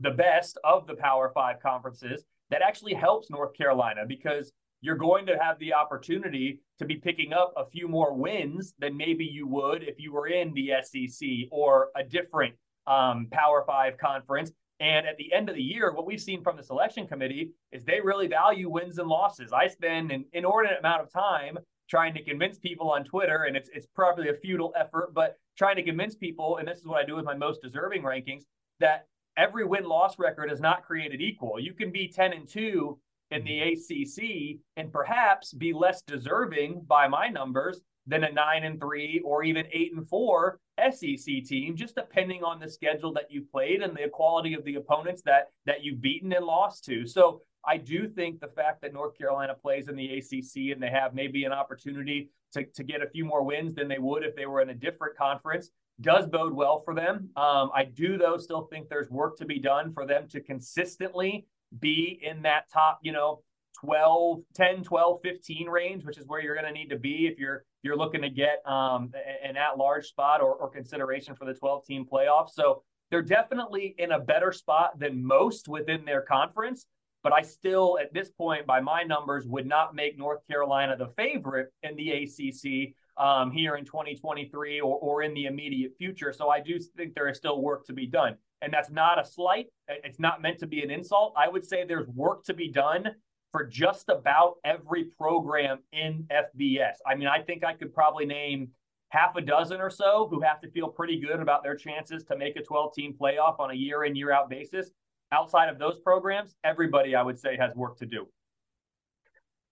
the, 0.00 0.10
best 0.10 0.58
of 0.64 0.86
the 0.86 0.94
Power 0.94 1.30
Five 1.34 1.60
conferences. 1.60 2.24
That 2.50 2.62
actually 2.62 2.94
helps 2.94 3.30
North 3.30 3.56
Carolina 3.56 4.02
because 4.06 4.52
you're 4.80 4.96
going 4.96 5.26
to 5.26 5.38
have 5.40 5.58
the 5.58 5.72
opportunity 5.72 6.60
to 6.78 6.84
be 6.84 6.96
picking 6.96 7.32
up 7.32 7.52
a 7.56 7.64
few 7.64 7.88
more 7.88 8.14
wins 8.14 8.74
than 8.78 8.96
maybe 8.96 9.24
you 9.24 9.46
would 9.46 9.82
if 9.82 9.98
you 9.98 10.12
were 10.12 10.26
in 10.26 10.52
the 10.52 10.72
SEC 10.82 11.28
or 11.50 11.88
a 11.96 12.04
different 12.04 12.54
um, 12.86 13.28
Power 13.30 13.64
Five 13.66 13.96
conference. 13.96 14.52
And 14.80 15.06
at 15.06 15.16
the 15.16 15.32
end 15.32 15.48
of 15.48 15.54
the 15.54 15.62
year, 15.62 15.92
what 15.92 16.04
we've 16.04 16.20
seen 16.20 16.42
from 16.42 16.56
the 16.56 16.62
selection 16.62 17.06
committee 17.06 17.52
is 17.72 17.84
they 17.84 18.00
really 18.02 18.26
value 18.26 18.68
wins 18.68 18.98
and 18.98 19.08
losses. 19.08 19.52
I 19.52 19.68
spend 19.68 20.10
an 20.10 20.24
inordinate 20.32 20.80
amount 20.80 21.02
of 21.02 21.12
time 21.12 21.58
trying 21.88 22.14
to 22.14 22.22
convince 22.22 22.58
people 22.58 22.90
on 22.90 23.04
Twitter, 23.04 23.44
and 23.44 23.56
it's 23.56 23.70
it's 23.72 23.86
probably 23.94 24.28
a 24.28 24.34
futile 24.34 24.72
effort, 24.76 25.14
but 25.14 25.38
trying 25.56 25.76
to 25.76 25.82
convince 25.82 26.14
people, 26.14 26.56
and 26.58 26.66
this 26.66 26.78
is 26.78 26.86
what 26.86 27.02
I 27.02 27.06
do 27.06 27.14
with 27.16 27.24
my 27.24 27.34
most 27.34 27.62
deserving 27.62 28.02
rankings, 28.02 28.42
that 28.80 29.06
every 29.36 29.64
win 29.64 29.84
loss 29.84 30.18
record 30.18 30.50
is 30.50 30.60
not 30.60 30.84
created 30.84 31.20
equal. 31.20 31.58
You 31.58 31.74
can 31.74 31.90
be 31.90 32.08
10 32.08 32.32
and 32.32 32.48
2 32.48 32.98
in 33.30 33.44
the 33.44 33.60
mm-hmm. 33.60 34.54
ACC 34.54 34.60
and 34.76 34.92
perhaps 34.92 35.52
be 35.52 35.72
less 35.72 36.02
deserving 36.02 36.82
by 36.86 37.08
my 37.08 37.28
numbers 37.28 37.80
than 38.06 38.24
a 38.24 38.32
nine 38.32 38.64
and 38.64 38.78
three 38.80 39.20
or 39.24 39.42
even 39.42 39.66
eight 39.72 39.94
and 39.94 40.06
four 40.08 40.58
SEC 40.90 41.24
team, 41.44 41.74
just 41.74 41.94
depending 41.94 42.44
on 42.44 42.60
the 42.60 42.68
schedule 42.68 43.12
that 43.14 43.30
you 43.30 43.42
played 43.50 43.82
and 43.82 43.96
the 43.96 44.08
quality 44.12 44.54
of 44.54 44.64
the 44.64 44.74
opponents 44.74 45.22
that 45.22 45.48
that 45.66 45.82
you've 45.82 46.02
beaten 46.02 46.32
and 46.32 46.44
lost 46.44 46.84
to. 46.84 47.06
So 47.06 47.40
I 47.66 47.78
do 47.78 48.08
think 48.08 48.40
the 48.40 48.48
fact 48.48 48.82
that 48.82 48.92
North 48.92 49.16
Carolina 49.16 49.54
plays 49.54 49.88
in 49.88 49.96
the 49.96 50.18
ACC 50.18 50.72
and 50.72 50.82
they 50.82 50.90
have 50.90 51.14
maybe 51.14 51.44
an 51.44 51.52
opportunity 51.52 52.30
to, 52.52 52.64
to 52.64 52.84
get 52.84 53.02
a 53.02 53.08
few 53.08 53.24
more 53.24 53.42
wins 53.42 53.74
than 53.74 53.88
they 53.88 53.98
would 53.98 54.22
if 54.22 54.36
they 54.36 54.44
were 54.44 54.60
in 54.60 54.68
a 54.68 54.74
different 54.74 55.16
conference 55.16 55.70
does 56.00 56.26
bode 56.26 56.52
well 56.52 56.82
for 56.84 56.94
them. 56.94 57.28
Um, 57.36 57.70
I 57.74 57.84
do, 57.84 58.18
though, 58.18 58.36
still 58.36 58.62
think 58.62 58.88
there's 58.88 59.10
work 59.10 59.36
to 59.38 59.44
be 59.44 59.58
done 59.58 59.92
for 59.92 60.06
them 60.06 60.28
to 60.28 60.40
consistently 60.40 61.46
be 61.78 62.20
in 62.22 62.42
that 62.42 62.70
top, 62.72 62.98
you 63.02 63.12
know, 63.12 63.42
12, 63.80 64.40
10, 64.54 64.82
12, 64.84 65.20
15 65.22 65.68
range, 65.68 66.04
which 66.04 66.18
is 66.18 66.26
where 66.26 66.40
you're 66.40 66.54
going 66.54 66.66
to 66.66 66.72
need 66.72 66.88
to 66.88 66.98
be 66.98 67.26
if 67.26 67.38
you're 67.38 67.64
you're 67.82 67.96
looking 67.96 68.22
to 68.22 68.30
get 68.30 68.62
um, 68.64 69.12
an 69.44 69.58
at-large 69.58 70.06
spot 70.06 70.40
or, 70.40 70.54
or 70.54 70.70
consideration 70.70 71.34
for 71.34 71.44
the 71.44 71.52
12-team 71.52 72.06
playoffs. 72.10 72.52
So 72.54 72.82
they're 73.10 73.20
definitely 73.20 73.94
in 73.98 74.12
a 74.12 74.18
better 74.18 74.52
spot 74.52 74.98
than 74.98 75.22
most 75.22 75.68
within 75.68 76.06
their 76.06 76.22
conference. 76.22 76.86
But 77.22 77.34
I 77.34 77.42
still, 77.42 77.98
at 78.00 78.12
this 78.14 78.30
point, 78.30 78.66
by 78.66 78.80
my 78.80 79.02
numbers, 79.02 79.46
would 79.46 79.66
not 79.66 79.94
make 79.94 80.18
North 80.18 80.40
Carolina 80.46 80.96
the 80.96 81.08
favorite 81.08 81.72
in 81.82 81.94
the 81.96 82.10
ACC 82.10 82.94
um, 83.16 83.50
here 83.50 83.76
in 83.76 83.84
2023 83.84 84.80
or, 84.80 84.98
or 84.98 85.22
in 85.22 85.34
the 85.34 85.46
immediate 85.46 85.92
future. 85.96 86.32
So 86.32 86.48
I 86.48 86.60
do 86.60 86.78
think 86.96 87.14
there 87.14 87.28
is 87.28 87.36
still 87.36 87.62
work 87.62 87.86
to 87.86 87.92
be 87.92 88.06
done 88.06 88.36
and 88.64 88.72
that's 88.72 88.90
not 88.90 89.20
a 89.20 89.24
slight. 89.24 89.66
It's 89.88 90.18
not 90.18 90.40
meant 90.40 90.58
to 90.60 90.66
be 90.66 90.82
an 90.82 90.90
insult. 90.90 91.34
I 91.36 91.48
would 91.48 91.64
say 91.64 91.84
there's 91.84 92.08
work 92.08 92.44
to 92.44 92.54
be 92.54 92.68
done 92.68 93.10
for 93.52 93.64
just 93.64 94.08
about 94.08 94.54
every 94.64 95.04
program 95.04 95.78
in 95.92 96.26
FBS. 96.30 96.94
I 97.06 97.14
mean, 97.14 97.28
I 97.28 97.40
think 97.40 97.62
I 97.62 97.74
could 97.74 97.94
probably 97.94 98.24
name 98.24 98.68
half 99.10 99.36
a 99.36 99.40
dozen 99.40 99.80
or 99.80 99.90
so 99.90 100.26
who 100.30 100.40
have 100.40 100.60
to 100.62 100.70
feel 100.70 100.88
pretty 100.88 101.20
good 101.20 101.40
about 101.40 101.62
their 101.62 101.76
chances 101.76 102.24
to 102.24 102.36
make 102.36 102.56
a 102.56 102.62
12 102.62 102.94
team 102.94 103.14
playoff 103.20 103.60
on 103.60 103.70
a 103.70 103.74
year 103.74 104.04
in, 104.04 104.16
year 104.16 104.32
out 104.32 104.48
basis. 104.48 104.90
Outside 105.30 105.68
of 105.68 105.78
those 105.78 105.98
programs, 105.98 106.56
everybody 106.64 107.14
I 107.14 107.22
would 107.22 107.38
say 107.38 107.56
has 107.56 107.74
work 107.74 107.98
to 107.98 108.06
do. 108.06 108.26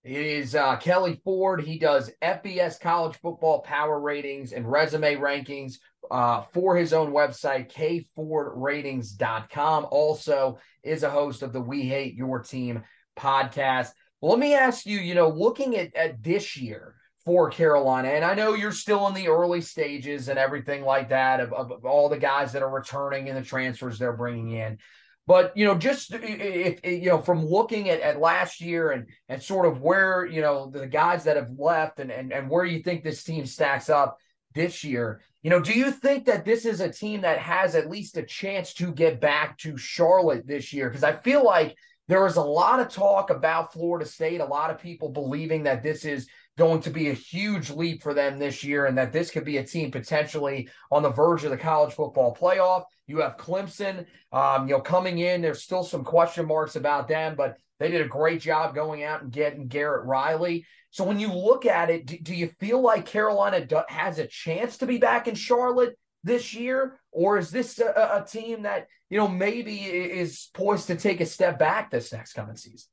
It 0.04 0.20
is 0.20 0.54
uh, 0.56 0.76
Kelley 0.76 1.20
Ford. 1.24 1.62
He 1.62 1.78
does 1.78 2.10
FBS 2.20 2.78
college 2.80 3.16
football 3.22 3.60
power 3.60 3.98
ratings 4.00 4.52
and 4.52 4.70
resume 4.70 5.16
rankings 5.18 5.78
uh, 6.10 6.42
for 6.52 6.76
his 6.76 6.92
own 6.92 7.12
website, 7.12 7.72
kfordratings.com. 7.72 9.86
Also 9.90 10.58
is 10.82 11.04
a 11.04 11.10
host 11.10 11.42
of 11.42 11.52
the 11.52 11.60
We 11.60 11.82
Hate 11.82 12.14
Your 12.14 12.40
Team 12.40 12.82
podcast. 13.16 13.90
Let 14.20 14.40
me 14.40 14.54
ask 14.54 14.86
you, 14.86 14.98
you 14.98 15.14
know, 15.14 15.28
looking 15.28 15.76
at, 15.76 15.94
at 15.94 16.20
this 16.22 16.56
year 16.56 16.96
for 17.24 17.50
Carolina, 17.50 18.08
and 18.08 18.24
I 18.24 18.34
know 18.34 18.54
you're 18.54 18.72
still 18.72 19.06
in 19.06 19.14
the 19.14 19.28
early 19.28 19.60
stages 19.60 20.28
and 20.28 20.40
everything 20.40 20.82
like 20.82 21.10
that 21.10 21.38
of, 21.38 21.52
of, 21.52 21.70
of 21.70 21.84
all 21.84 22.08
the 22.08 22.18
guys 22.18 22.50
that 22.52 22.62
are 22.62 22.70
returning 22.70 23.28
and 23.28 23.38
the 23.38 23.42
transfers 23.42 23.96
they're 23.98 24.12
bringing 24.12 24.50
in. 24.50 24.78
But 25.26 25.56
you 25.56 25.64
know, 25.64 25.76
just 25.76 26.12
uh, 26.12 26.18
if, 26.20 26.80
if, 26.82 27.02
you 27.02 27.08
know, 27.08 27.20
from 27.20 27.46
looking 27.46 27.88
at, 27.88 28.00
at 28.00 28.20
last 28.20 28.60
year 28.60 28.90
and 28.90 29.06
and 29.28 29.42
sort 29.42 29.66
of 29.66 29.80
where 29.80 30.26
you 30.26 30.40
know 30.40 30.70
the 30.70 30.86
guys 30.86 31.24
that 31.24 31.36
have 31.36 31.50
left 31.56 32.00
and 32.00 32.10
and 32.10 32.32
and 32.32 32.50
where 32.50 32.64
you 32.64 32.82
think 32.82 33.04
this 33.04 33.22
team 33.22 33.46
stacks 33.46 33.88
up 33.88 34.18
this 34.54 34.82
year, 34.82 35.22
you 35.42 35.50
know, 35.50 35.60
do 35.60 35.72
you 35.72 35.90
think 35.90 36.26
that 36.26 36.44
this 36.44 36.66
is 36.66 36.80
a 36.80 36.92
team 36.92 37.22
that 37.22 37.38
has 37.38 37.74
at 37.74 37.88
least 37.88 38.16
a 38.16 38.22
chance 38.22 38.74
to 38.74 38.92
get 38.92 39.20
back 39.20 39.58
to 39.58 39.76
Charlotte 39.76 40.46
this 40.46 40.72
year? 40.72 40.88
Because 40.88 41.04
I 41.04 41.16
feel 41.16 41.44
like 41.44 41.76
there 42.12 42.26
is 42.26 42.36
a 42.36 42.42
lot 42.42 42.78
of 42.78 42.90
talk 42.90 43.30
about 43.30 43.72
Florida 43.72 44.04
State, 44.04 44.42
a 44.42 44.44
lot 44.44 44.70
of 44.70 44.78
people 44.78 45.08
believing 45.08 45.62
that 45.62 45.82
this 45.82 46.04
is 46.04 46.28
going 46.58 46.82
to 46.82 46.90
be 46.90 47.08
a 47.08 47.14
huge 47.14 47.70
leap 47.70 48.02
for 48.02 48.12
them 48.12 48.38
this 48.38 48.62
year 48.62 48.84
and 48.84 48.98
that 48.98 49.14
this 49.14 49.30
could 49.30 49.46
be 49.46 49.56
a 49.56 49.64
team 49.64 49.90
potentially 49.90 50.68
on 50.90 51.02
the 51.02 51.08
verge 51.08 51.42
of 51.44 51.50
the 51.50 51.56
college 51.56 51.94
football 51.94 52.36
playoff. 52.38 52.84
You 53.06 53.20
have 53.20 53.38
Clemson, 53.38 54.04
um, 54.30 54.68
you 54.68 54.74
know, 54.74 54.80
coming 54.82 55.20
in. 55.20 55.40
There's 55.40 55.62
still 55.62 55.84
some 55.84 56.04
question 56.04 56.44
marks 56.44 56.76
about 56.76 57.08
them, 57.08 57.34
but 57.34 57.56
they 57.80 57.90
did 57.90 58.02
a 58.02 58.08
great 58.08 58.42
job 58.42 58.74
going 58.74 59.02
out 59.02 59.22
and 59.22 59.32
getting 59.32 59.66
Garrett 59.66 60.04
Riley. 60.04 60.66
So 60.90 61.04
when 61.04 61.18
you 61.18 61.32
look 61.32 61.64
at 61.64 61.88
it, 61.88 62.04
do, 62.04 62.18
do 62.18 62.34
you 62.34 62.50
feel 62.60 62.82
like 62.82 63.06
Carolina 63.06 63.64
do, 63.64 63.80
has 63.88 64.18
a 64.18 64.26
chance 64.26 64.76
to 64.78 64.86
be 64.86 64.98
back 64.98 65.28
in 65.28 65.34
Charlotte 65.34 65.98
this 66.24 66.54
year, 66.54 66.98
or 67.10 67.38
is 67.38 67.50
this 67.50 67.78
a, 67.78 68.22
a 68.22 68.26
team 68.28 68.62
that 68.62 68.88
you 69.10 69.18
know 69.18 69.28
maybe 69.28 69.76
is 69.80 70.50
poised 70.54 70.86
to 70.88 70.96
take 70.96 71.20
a 71.20 71.26
step 71.26 71.58
back 71.58 71.90
this 71.90 72.12
next 72.12 72.32
coming 72.34 72.56
season? 72.56 72.88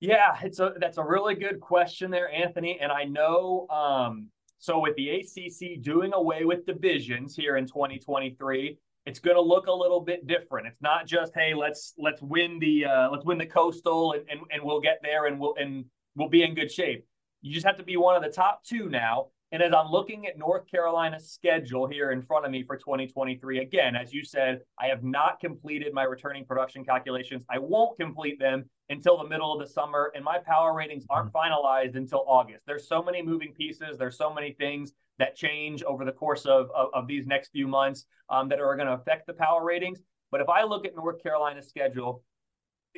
Yeah, 0.00 0.36
it's 0.42 0.60
a 0.60 0.74
that's 0.78 0.98
a 0.98 1.04
really 1.04 1.34
good 1.34 1.60
question 1.60 2.10
there, 2.10 2.30
Anthony. 2.30 2.78
And 2.80 2.92
I 2.92 3.04
know 3.04 3.66
um, 3.70 4.28
so 4.58 4.78
with 4.78 4.96
the 4.96 5.10
ACC 5.10 5.82
doing 5.82 6.12
away 6.12 6.44
with 6.44 6.66
divisions 6.66 7.36
here 7.36 7.56
in 7.56 7.66
2023, 7.66 8.78
it's 9.06 9.18
going 9.20 9.36
to 9.36 9.40
look 9.40 9.68
a 9.68 9.72
little 9.72 10.00
bit 10.00 10.26
different. 10.26 10.66
It's 10.66 10.82
not 10.82 11.06
just 11.06 11.32
hey, 11.34 11.54
let's 11.54 11.94
let's 11.98 12.20
win 12.20 12.58
the 12.58 12.84
uh, 12.84 13.10
let's 13.10 13.24
win 13.24 13.38
the 13.38 13.46
coastal 13.46 14.12
and, 14.12 14.24
and 14.28 14.40
and 14.50 14.62
we'll 14.62 14.80
get 14.80 14.98
there 15.02 15.26
and 15.26 15.38
we'll 15.38 15.54
and 15.58 15.84
we'll 16.14 16.28
be 16.28 16.42
in 16.42 16.54
good 16.54 16.70
shape. 16.70 17.06
You 17.40 17.54
just 17.54 17.66
have 17.66 17.76
to 17.76 17.84
be 17.84 17.96
one 17.96 18.16
of 18.16 18.22
the 18.22 18.30
top 18.30 18.64
two 18.64 18.88
now. 18.88 19.28
And 19.56 19.62
as 19.62 19.72
I'm 19.72 19.90
looking 19.90 20.26
at 20.26 20.36
North 20.36 20.70
Carolina's 20.70 21.30
schedule 21.30 21.86
here 21.86 22.10
in 22.10 22.20
front 22.20 22.44
of 22.44 22.50
me 22.50 22.62
for 22.62 22.76
2023, 22.76 23.60
again, 23.60 23.96
as 23.96 24.12
you 24.12 24.22
said, 24.22 24.60
I 24.78 24.88
have 24.88 25.02
not 25.02 25.40
completed 25.40 25.94
my 25.94 26.02
returning 26.02 26.44
production 26.44 26.84
calculations. 26.84 27.42
I 27.48 27.58
won't 27.58 27.98
complete 27.98 28.38
them 28.38 28.68
until 28.90 29.16
the 29.16 29.26
middle 29.26 29.54
of 29.54 29.66
the 29.66 29.72
summer, 29.72 30.12
and 30.14 30.22
my 30.22 30.36
power 30.44 30.74
ratings 30.74 31.06
aren't 31.08 31.32
mm-hmm. 31.32 31.54
finalized 31.54 31.96
until 31.96 32.22
August. 32.28 32.64
There's 32.66 32.86
so 32.86 33.02
many 33.02 33.22
moving 33.22 33.54
pieces. 33.54 33.96
There's 33.96 34.18
so 34.18 34.30
many 34.30 34.52
things 34.52 34.92
that 35.18 35.36
change 35.36 35.82
over 35.84 36.04
the 36.04 36.12
course 36.12 36.44
of, 36.44 36.68
of, 36.76 36.88
of 36.92 37.06
these 37.06 37.26
next 37.26 37.48
few 37.48 37.66
months 37.66 38.04
um, 38.28 38.50
that 38.50 38.60
are 38.60 38.76
going 38.76 38.88
to 38.88 38.92
affect 38.92 39.26
the 39.26 39.32
power 39.32 39.64
ratings. 39.64 40.02
But 40.30 40.42
if 40.42 40.50
I 40.50 40.64
look 40.64 40.84
at 40.84 40.94
North 40.94 41.22
Carolina's 41.22 41.66
schedule, 41.66 42.22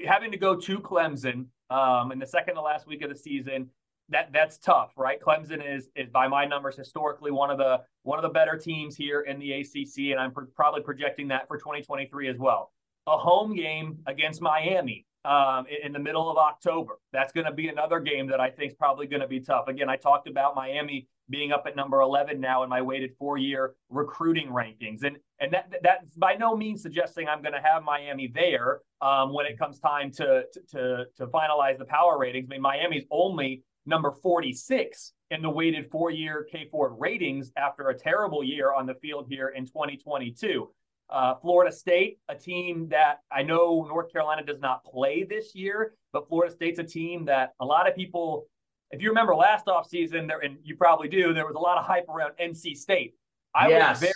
having 0.05 0.33
to 0.33 0.37
go 0.39 0.57
to 0.57 0.79
Clemson 0.81 1.47
um, 1.71 2.11
in 2.11 2.19
the 2.19 2.27
second 2.27 2.57
to 2.57 2.63
last 2.63 2.89
week 2.89 3.03
of 3.03 3.11
the 3.11 3.17
season, 3.17 3.71
that 4.11 4.31
that's 4.33 4.59
tough, 4.59 4.93
right? 4.97 5.21
Clemson 5.21 5.63
is 5.65 5.89
is 5.97 6.09
by 6.09 6.29
my 6.29 6.45
numbers 6.45 6.77
historically 6.77 7.31
one 7.31 7.51
of 7.51 7.59
the 7.59 7.81
one 8.03 8.19
of 8.19 8.23
the 8.23 8.31
better 8.31 8.57
teams 8.57 8.97
here 8.97 9.23
in 9.23 9.39
the 9.39 9.53
ACC, 9.53 10.11
and 10.11 10.21
I'm 10.21 10.33
probably 10.55 10.83
projecting 10.83 11.29
that 11.29 11.47
for 11.49 11.59
2023 11.59 12.29
as 12.29 12.39
well. 12.39 12.73
A 13.07 13.17
home 13.17 13.55
game 13.55 13.99
against 14.07 14.41
Miami 14.41 15.07
um, 15.25 15.67
in 15.83 15.93
the 15.93 15.99
middle 15.99 16.31
of 16.31 16.37
October. 16.37 16.99
That's 17.13 17.33
going 17.33 17.47
to 17.47 17.53
be 17.53 17.69
another 17.69 18.01
game 18.01 18.27
that 18.29 18.41
I 18.41 18.51
think 18.51 18.73
is 18.73 18.77
probably 18.77 19.07
going 19.07 19.21
to 19.21 19.29
be 19.29 19.41
tough. 19.41 19.69
Again, 19.69 19.89
I 19.89 19.97
talked 19.97 20.29
about 20.29 20.55
Miami 20.55 21.09
being 21.31 21.53
up 21.53 21.65
at 21.67 21.77
number 21.77 22.01
11 22.01 22.41
now 22.41 22.63
in 22.63 22.71
my 22.71 22.81
weighted 22.81 23.11
four-year 23.19 23.75
recruiting 23.91 24.49
rankings, 24.49 25.05
and 25.05 25.19
and 25.41 25.53
that 25.53 25.73
that's 25.83 26.15
by 26.17 26.35
no 26.35 26.57
means 26.57 26.83
suggesting 26.83 27.29
I'm 27.29 27.43
going 27.43 27.53
to 27.53 27.61
have 27.61 27.83
Miami 27.83 28.33
there 28.35 28.81
um, 29.03 29.33
when 29.35 29.45
it 29.47 29.59
comes 29.59 29.79
time 29.79 30.11
to, 30.13 30.45
to 30.71 31.05
to 31.17 31.27
finalize 31.27 31.79
the 31.79 31.85
power 31.85 32.19
ratings. 32.19 32.49
I 32.51 32.55
mean, 32.55 32.63
Miami's 32.63 33.05
only 33.11 33.63
number 33.89 34.13
46 34.13 35.13
in 35.31 35.43
the 35.43 35.51
weighted 35.51 35.91
four 35.91 36.11
year 36.11 36.47
K 36.51 36.69
Ford 36.71 36.93
ratings 36.99 37.51
after 37.57 37.89
a 37.89 37.99
terrible 37.99 38.45
year 38.45 38.73
on 38.73 38.87
the 38.87 38.95
field 38.95 39.27
here 39.29 39.49
in 39.49 39.67
2022. 39.67 40.71
Uh, 41.11 41.35
Florida 41.37 41.75
State, 41.75 42.19
a 42.29 42.35
team 42.35 42.87
that 42.91 43.21
I 43.33 43.43
know 43.43 43.87
North 43.89 44.13
Carolina 44.13 44.45
does 44.45 44.61
not 44.61 44.85
play 44.85 45.25
this 45.25 45.55
year, 45.55 45.95
but 46.13 46.29
Florida 46.29 46.53
State's 46.53 46.79
a 46.79 46.85
team 46.85 47.25
that 47.25 47.55
a 47.61 47.65
lot 47.65 47.89
of 47.89 47.97
people, 47.97 48.47
if 48.91 49.01
you 49.01 49.09
remember 49.09 49.35
last 49.35 49.67
offseason, 49.67 50.29
there, 50.29 50.41
and 50.41 50.59
you 50.63 50.77
probably 50.77 51.09
do, 51.09 51.33
there 51.33 51.47
was 51.47 51.57
a 51.57 51.61
lot 51.61 51.79
of 51.79 51.87
hype 51.87 52.09
around 52.11 52.33
NC 52.39 52.77
State. 52.77 53.15
I 53.55 53.71
yes. 53.71 53.93
was 53.93 54.01
very 54.01 54.13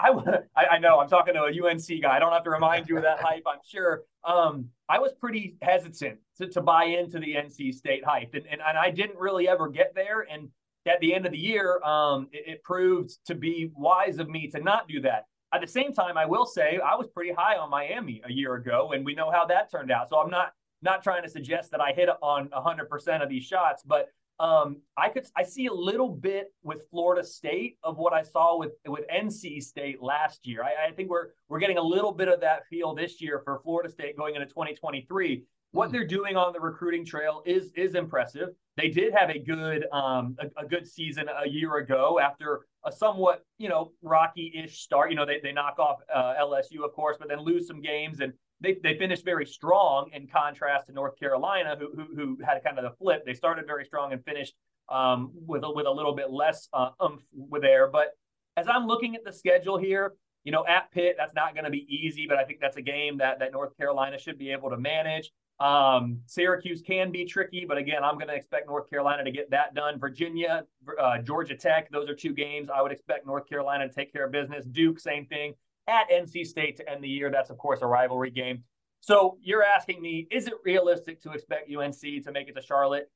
I, 0.00 0.10
I, 0.56 0.66
I, 0.72 0.78
know 0.78 0.98
I'm 0.98 1.08
talking 1.08 1.34
to 1.34 1.44
a 1.44 1.70
UNC 1.70 2.02
guy. 2.02 2.16
I 2.16 2.18
don't 2.18 2.32
have 2.32 2.44
to 2.44 2.50
remind 2.50 2.88
you 2.88 2.96
of 2.96 3.02
that 3.02 3.20
hype, 3.20 3.44
I'm 3.46 3.60
sure. 3.64 4.02
Um, 4.24 4.68
I 4.88 4.98
was 4.98 5.12
pretty 5.12 5.56
hesitant 5.62 6.18
to, 6.38 6.48
to 6.48 6.60
buy 6.60 6.84
into 6.84 7.18
the 7.18 7.34
NC 7.34 7.74
State 7.74 8.04
hype, 8.04 8.34
and, 8.34 8.46
and, 8.46 8.60
and 8.66 8.78
I 8.78 8.90
didn't 8.90 9.18
really 9.18 9.48
ever 9.48 9.68
get 9.68 9.94
there. 9.94 10.26
And 10.30 10.48
at 10.86 11.00
the 11.00 11.14
end 11.14 11.26
of 11.26 11.32
the 11.32 11.38
year, 11.38 11.80
um, 11.82 12.28
it, 12.32 12.44
it 12.46 12.62
proved 12.62 13.18
to 13.26 13.34
be 13.34 13.70
wise 13.74 14.18
of 14.18 14.28
me 14.28 14.48
to 14.48 14.60
not 14.60 14.88
do 14.88 15.00
that. 15.02 15.26
At 15.54 15.60
the 15.60 15.66
same 15.66 15.92
time, 15.92 16.16
I 16.16 16.24
will 16.24 16.46
say 16.46 16.80
I 16.84 16.94
was 16.94 17.08
pretty 17.08 17.32
high 17.32 17.56
on 17.56 17.70
Miami 17.70 18.22
a 18.24 18.32
year 18.32 18.54
ago, 18.54 18.92
and 18.94 19.04
we 19.04 19.14
know 19.14 19.30
how 19.30 19.44
that 19.46 19.70
turned 19.70 19.90
out. 19.90 20.08
So 20.08 20.18
I'm 20.18 20.30
not 20.30 20.52
not 20.82 21.02
trying 21.04 21.22
to 21.22 21.28
suggest 21.28 21.70
that 21.70 21.80
I 21.80 21.92
hit 21.92 22.08
on 22.20 22.48
100% 22.48 23.22
of 23.22 23.28
these 23.28 23.44
shots, 23.44 23.84
but 23.86 24.08
um, 24.42 24.78
I 24.96 25.08
could 25.08 25.24
I 25.36 25.44
see 25.44 25.66
a 25.66 25.72
little 25.72 26.08
bit 26.08 26.52
with 26.64 26.90
Florida 26.90 27.22
State 27.22 27.78
of 27.84 27.96
what 27.96 28.12
I 28.12 28.22
saw 28.22 28.58
with 28.58 28.72
with 28.86 29.04
NC 29.08 29.62
State 29.62 30.02
last 30.02 30.48
year. 30.48 30.64
I, 30.64 30.88
I 30.88 30.90
think 30.90 31.10
we're 31.10 31.28
we're 31.48 31.60
getting 31.60 31.78
a 31.78 31.82
little 31.82 32.10
bit 32.10 32.26
of 32.26 32.40
that 32.40 32.66
feel 32.66 32.92
this 32.92 33.22
year 33.22 33.40
for 33.44 33.60
Florida 33.62 33.88
State 33.88 34.16
going 34.16 34.34
into 34.34 34.48
2023. 34.48 35.44
What 35.72 35.88
hmm. 35.88 35.92
they're 35.92 36.06
doing 36.06 36.36
on 36.36 36.52
the 36.52 36.60
recruiting 36.60 37.04
trail 37.04 37.42
is 37.44 37.70
is 37.76 37.94
impressive. 37.94 38.50
They 38.76 38.88
did 38.88 39.12
have 39.12 39.28
a 39.28 39.38
good 39.38 39.86
um, 39.92 40.36
a, 40.38 40.62
a 40.62 40.66
good 40.66 40.86
season 40.86 41.26
a 41.28 41.48
year 41.48 41.76
ago 41.76 42.18
after 42.20 42.60
a 42.84 42.92
somewhat 42.92 43.44
you 43.58 43.68
know 43.68 43.92
rocky-ish 44.02 44.80
start. 44.80 45.10
You 45.10 45.16
know 45.16 45.26
they 45.26 45.40
they 45.42 45.52
knock 45.52 45.78
off 45.78 45.98
uh, 46.14 46.34
LSU 46.40 46.84
of 46.84 46.92
course, 46.92 47.16
but 47.18 47.28
then 47.28 47.40
lose 47.40 47.66
some 47.66 47.80
games 47.80 48.20
and 48.20 48.32
they, 48.62 48.76
they 48.82 48.96
finished 48.96 49.24
very 49.24 49.44
strong 49.44 50.08
in 50.12 50.28
contrast 50.28 50.86
to 50.86 50.92
North 50.92 51.18
Carolina, 51.18 51.76
who, 51.78 51.90
who, 51.94 52.14
who 52.14 52.38
had 52.44 52.62
kind 52.62 52.78
of 52.78 52.84
the 52.84 52.96
flip. 52.96 53.26
They 53.26 53.34
started 53.34 53.66
very 53.66 53.84
strong 53.84 54.12
and 54.12 54.24
finished 54.24 54.54
um, 54.88 55.32
with, 55.34 55.64
a, 55.64 55.70
with 55.70 55.86
a 55.86 55.90
little 55.90 56.14
bit 56.14 56.30
less 56.30 56.68
uh, 56.72 56.90
umph 57.00 57.22
with 57.32 57.62
there. 57.62 57.90
But 57.90 58.10
as 58.56 58.68
I'm 58.68 58.86
looking 58.86 59.16
at 59.16 59.24
the 59.24 59.32
schedule 59.32 59.78
here, 59.78 60.14
you 60.44 60.52
know, 60.52 60.64
at 60.66 60.90
Pitt, 60.92 61.16
that's 61.18 61.34
not 61.34 61.54
going 61.54 61.64
to 61.64 61.70
be 61.70 61.86
easy, 61.88 62.26
but 62.28 62.38
I 62.38 62.44
think 62.44 62.60
that's 62.60 62.76
a 62.76 62.82
game 62.82 63.18
that, 63.18 63.38
that 63.40 63.52
North 63.52 63.76
Carolina 63.76 64.18
should 64.18 64.38
be 64.38 64.50
able 64.52 64.70
to 64.70 64.76
manage. 64.76 65.30
Um, 65.62 66.18
Syracuse 66.26 66.82
can 66.82 67.12
be 67.12 67.24
tricky, 67.24 67.64
but 67.64 67.78
again, 67.78 68.02
I'm 68.02 68.16
going 68.16 68.26
to 68.26 68.34
expect 68.34 68.66
North 68.66 68.90
Carolina 68.90 69.22
to 69.22 69.30
get 69.30 69.48
that 69.52 69.74
done. 69.74 69.96
Virginia, 69.96 70.64
uh, 71.00 71.18
Georgia 71.18 71.54
Tech, 71.54 71.88
those 71.92 72.08
are 72.08 72.16
two 72.16 72.32
games 72.32 72.68
I 72.68 72.82
would 72.82 72.90
expect 72.90 73.26
North 73.26 73.48
Carolina 73.48 73.86
to 73.86 73.94
take 73.94 74.12
care 74.12 74.26
of 74.26 74.32
business. 74.32 74.64
Duke, 74.64 74.98
same 74.98 75.24
thing 75.26 75.54
at 75.86 76.10
NC 76.10 76.46
State 76.46 76.78
to 76.78 76.90
end 76.90 77.04
the 77.04 77.08
year. 77.08 77.30
That's, 77.30 77.48
of 77.48 77.58
course, 77.58 77.80
a 77.80 77.86
rivalry 77.86 78.30
game. 78.30 78.64
So 79.02 79.38
you're 79.40 79.62
asking 79.62 80.02
me, 80.02 80.26
is 80.32 80.48
it 80.48 80.54
realistic 80.64 81.22
to 81.22 81.30
expect 81.30 81.70
UNC 81.70 82.00
to 82.00 82.32
make 82.32 82.48
it 82.48 82.56
to 82.56 82.62
Charlotte? 82.62 83.08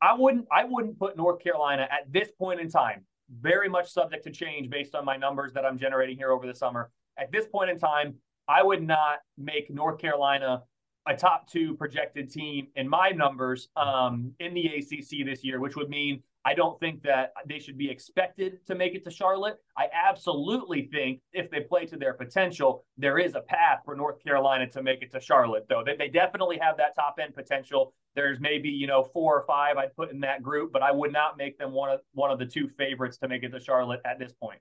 I 0.00 0.14
wouldn't 0.14 0.46
I 0.50 0.64
wouldn't 0.64 0.98
put 0.98 1.16
North 1.16 1.42
Carolina 1.42 1.88
at 1.90 2.10
this 2.10 2.30
point 2.38 2.60
in 2.60 2.70
time, 2.70 3.04
very 3.40 3.68
much 3.68 3.90
subject 3.90 4.24
to 4.24 4.30
change 4.30 4.70
based 4.70 4.94
on 4.94 5.04
my 5.04 5.16
numbers 5.16 5.52
that 5.54 5.66
I'm 5.66 5.76
generating 5.76 6.16
here 6.16 6.30
over 6.30 6.46
the 6.46 6.54
summer. 6.54 6.90
At 7.18 7.32
this 7.32 7.46
point 7.46 7.68
in 7.68 7.78
time, 7.78 8.14
I 8.48 8.62
would 8.62 8.82
not 8.82 9.18
make 9.36 9.70
North 9.70 9.98
Carolina 9.98 10.62
a 11.06 11.16
top 11.16 11.50
two 11.50 11.74
projected 11.74 12.30
team 12.30 12.68
in 12.76 12.88
my 12.88 13.10
numbers 13.10 13.68
um, 13.76 14.32
in 14.38 14.54
the 14.54 14.66
ACC 14.66 15.26
this 15.26 15.42
year, 15.42 15.60
which 15.60 15.76
would 15.76 15.88
mean 15.88 16.22
I 16.44 16.54
don't 16.54 16.78
think 16.80 17.02
that 17.04 17.32
they 17.46 17.60
should 17.60 17.78
be 17.78 17.88
expected 17.88 18.64
to 18.66 18.74
make 18.74 18.94
it 18.94 19.04
to 19.04 19.10
Charlotte. 19.10 19.58
I 19.76 19.86
absolutely 19.92 20.88
think 20.92 21.20
if 21.32 21.50
they 21.50 21.60
play 21.60 21.86
to 21.86 21.96
their 21.96 22.14
potential, 22.14 22.84
there 22.98 23.18
is 23.18 23.36
a 23.36 23.40
path 23.40 23.80
for 23.84 23.94
North 23.94 24.22
Carolina 24.22 24.68
to 24.70 24.82
make 24.82 25.02
it 25.02 25.12
to 25.12 25.20
Charlotte, 25.20 25.66
though. 25.68 25.84
They, 25.84 25.96
they 25.96 26.08
definitely 26.08 26.58
have 26.60 26.76
that 26.78 26.96
top 26.96 27.16
end 27.22 27.34
potential. 27.34 27.94
There's 28.14 28.40
maybe, 28.40 28.68
you 28.68 28.88
know, 28.88 29.04
four 29.04 29.38
or 29.38 29.44
five 29.46 29.76
I'd 29.76 29.94
put 29.94 30.10
in 30.10 30.20
that 30.20 30.42
group, 30.42 30.72
but 30.72 30.82
I 30.82 30.90
would 30.90 31.12
not 31.12 31.36
make 31.36 31.58
them 31.58 31.72
one 31.72 31.90
of 31.90 32.00
one 32.12 32.30
of 32.30 32.38
the 32.38 32.46
two 32.46 32.68
favorites 32.76 33.18
to 33.18 33.28
make 33.28 33.44
it 33.44 33.50
to 33.50 33.60
Charlotte 33.60 34.00
at 34.04 34.18
this 34.18 34.32
point. 34.32 34.58